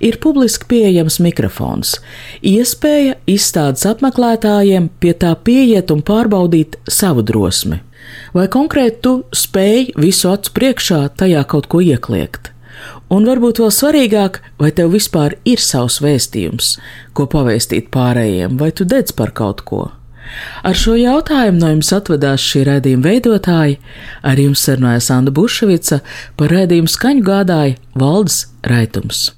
ir 0.00 0.16
publiski 0.24 0.70
pieejams 0.72 1.18
mikrofons. 1.20 1.98
Iespēja 2.40 3.18
izstādes 3.28 3.84
apmeklētājiem 3.92 4.88
pie 5.02 5.12
tā 5.20 5.34
pieiet 5.36 5.92
un 5.92 6.00
pārbaudīt 6.00 6.80
savu 6.88 7.26
drosmi. 7.28 7.82
Vai 8.36 8.46
konkrēti 8.52 9.02
tu 9.04 9.14
spēj 9.34 9.92
visu 10.00 10.30
acu 10.32 10.54
priekšā 10.56 11.02
tajā 11.20 11.44
kaut 11.48 11.68
ko 11.72 11.82
iekliegt? 11.84 12.52
Un 13.10 13.24
varbūt 13.24 13.60
vēl 13.62 13.70
svarīgāk, 13.72 14.42
vai 14.60 14.70
tev 14.76 14.92
vispār 14.94 15.38
ir 15.48 15.62
savs 15.62 15.98
vēstījums, 16.04 16.74
ko 17.16 17.26
pavēstīt 17.30 17.88
pārējiem, 17.94 18.58
vai 18.60 18.70
tu 18.70 18.84
dedz 18.88 19.14
par 19.16 19.32
kaut 19.36 19.64
ko? 19.68 19.86
Ar 20.60 20.76
šo 20.76 20.92
jautājumu 20.98 21.62
no 21.62 21.72
jums 21.72 21.92
atvedās 21.96 22.44
šī 22.44 22.66
raidījuma 22.68 23.08
veidotāji, 23.08 23.78
ar 24.20 24.44
jums 24.44 24.66
sarunāja 24.68 25.00
Sanda 25.08 25.32
Buševica, 25.32 26.02
par 26.36 26.52
raidījumu 26.52 26.92
skaņu 26.92 27.26
gādāja 27.32 27.80
Valdes 27.96 28.44
Raitums. 28.68 29.37